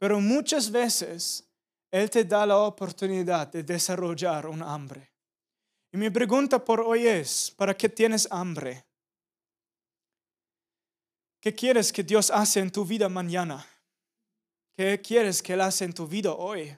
Pero 0.00 0.18
muchas 0.20 0.68
veces 0.68 1.48
Él 1.92 2.10
te 2.10 2.24
da 2.24 2.44
la 2.44 2.58
oportunidad 2.58 3.46
de 3.46 3.62
desarrollar 3.62 4.48
un 4.48 4.62
hambre. 4.62 5.12
Y 5.92 5.96
mi 5.96 6.10
pregunta 6.10 6.64
por 6.64 6.80
hoy 6.80 7.06
es, 7.06 7.52
¿para 7.56 7.76
qué 7.76 7.88
tienes 7.88 8.26
hambre? 8.32 8.84
¿Qué 11.40 11.54
quieres 11.54 11.92
que 11.92 12.02
Dios 12.02 12.28
hace 12.28 12.58
en 12.58 12.72
tu 12.72 12.84
vida 12.84 13.08
mañana? 13.08 13.64
¿Qué 14.76 15.00
quieres 15.00 15.40
que 15.40 15.52
Él 15.52 15.60
hace 15.60 15.84
en 15.84 15.92
tu 15.92 16.08
vida 16.08 16.32
hoy? 16.32 16.76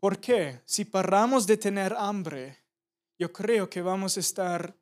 ¿Por 0.00 0.18
qué? 0.18 0.62
Si 0.64 0.86
paramos 0.86 1.46
de 1.46 1.58
tener 1.58 1.92
hambre, 1.92 2.56
yo 3.18 3.30
creo 3.30 3.68
que 3.68 3.82
vamos 3.82 4.16
a 4.16 4.20
estar 4.20 4.81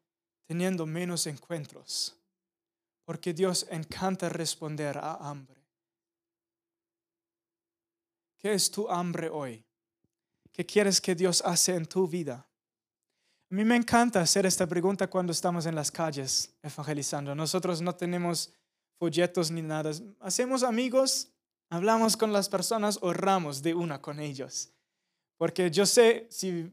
teniendo 0.50 0.84
menos 0.84 1.28
encuentros, 1.28 2.12
porque 3.04 3.32
Dios 3.32 3.68
encanta 3.70 4.28
responder 4.28 4.98
a 4.98 5.14
hambre. 5.14 5.62
¿Qué 8.36 8.54
es 8.54 8.68
tu 8.68 8.90
hambre 8.90 9.28
hoy? 9.30 9.64
¿Qué 10.50 10.66
quieres 10.66 11.00
que 11.00 11.14
Dios 11.14 11.40
hace 11.46 11.76
en 11.76 11.86
tu 11.86 12.08
vida? 12.08 12.44
A 13.48 13.54
mí 13.54 13.64
me 13.64 13.76
encanta 13.76 14.20
hacer 14.20 14.44
esta 14.44 14.66
pregunta 14.66 15.08
cuando 15.08 15.30
estamos 15.30 15.66
en 15.66 15.76
las 15.76 15.92
calles 15.92 16.52
evangelizando. 16.64 17.32
Nosotros 17.32 17.80
no 17.80 17.94
tenemos 17.94 18.52
folletos 18.98 19.52
ni 19.52 19.62
nada. 19.62 19.92
Hacemos 20.18 20.64
amigos, 20.64 21.28
hablamos 21.68 22.16
con 22.16 22.32
las 22.32 22.48
personas, 22.48 22.98
oramos 23.02 23.62
de 23.62 23.72
una 23.72 24.02
con 24.02 24.18
ellos. 24.18 24.72
Porque 25.36 25.70
yo 25.70 25.86
sé, 25.86 26.26
si 26.28 26.72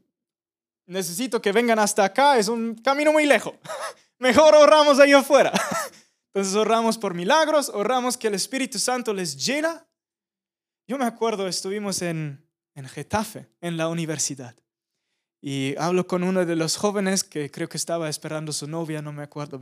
necesito 0.88 1.40
que 1.40 1.52
vengan 1.52 1.78
hasta 1.78 2.04
acá, 2.04 2.38
es 2.38 2.48
un 2.48 2.74
camino 2.74 3.12
muy 3.12 3.26
lejos. 3.26 3.54
Mejor 4.18 4.54
oramos 4.56 4.98
ahí 4.98 5.12
afuera. 5.12 5.52
Entonces 6.34 6.54
oramos 6.54 6.98
por 6.98 7.14
milagros, 7.14 7.70
oramos 7.72 8.16
que 8.16 8.28
el 8.28 8.34
Espíritu 8.34 8.78
Santo 8.78 9.14
les 9.14 9.36
llena. 9.36 9.86
Yo 10.86 10.98
me 10.98 11.04
acuerdo, 11.04 11.46
estuvimos 11.46 12.02
en, 12.02 12.44
en 12.74 12.88
Getafe, 12.88 13.48
en 13.60 13.76
la 13.76 13.88
universidad. 13.88 14.56
Y 15.40 15.76
hablo 15.78 16.06
con 16.06 16.24
uno 16.24 16.44
de 16.44 16.56
los 16.56 16.76
jóvenes 16.76 17.22
que 17.22 17.50
creo 17.50 17.68
que 17.68 17.76
estaba 17.76 18.08
esperando 18.08 18.52
su 18.52 18.66
novia, 18.66 19.02
no 19.02 19.12
me 19.12 19.22
acuerdo 19.22 19.56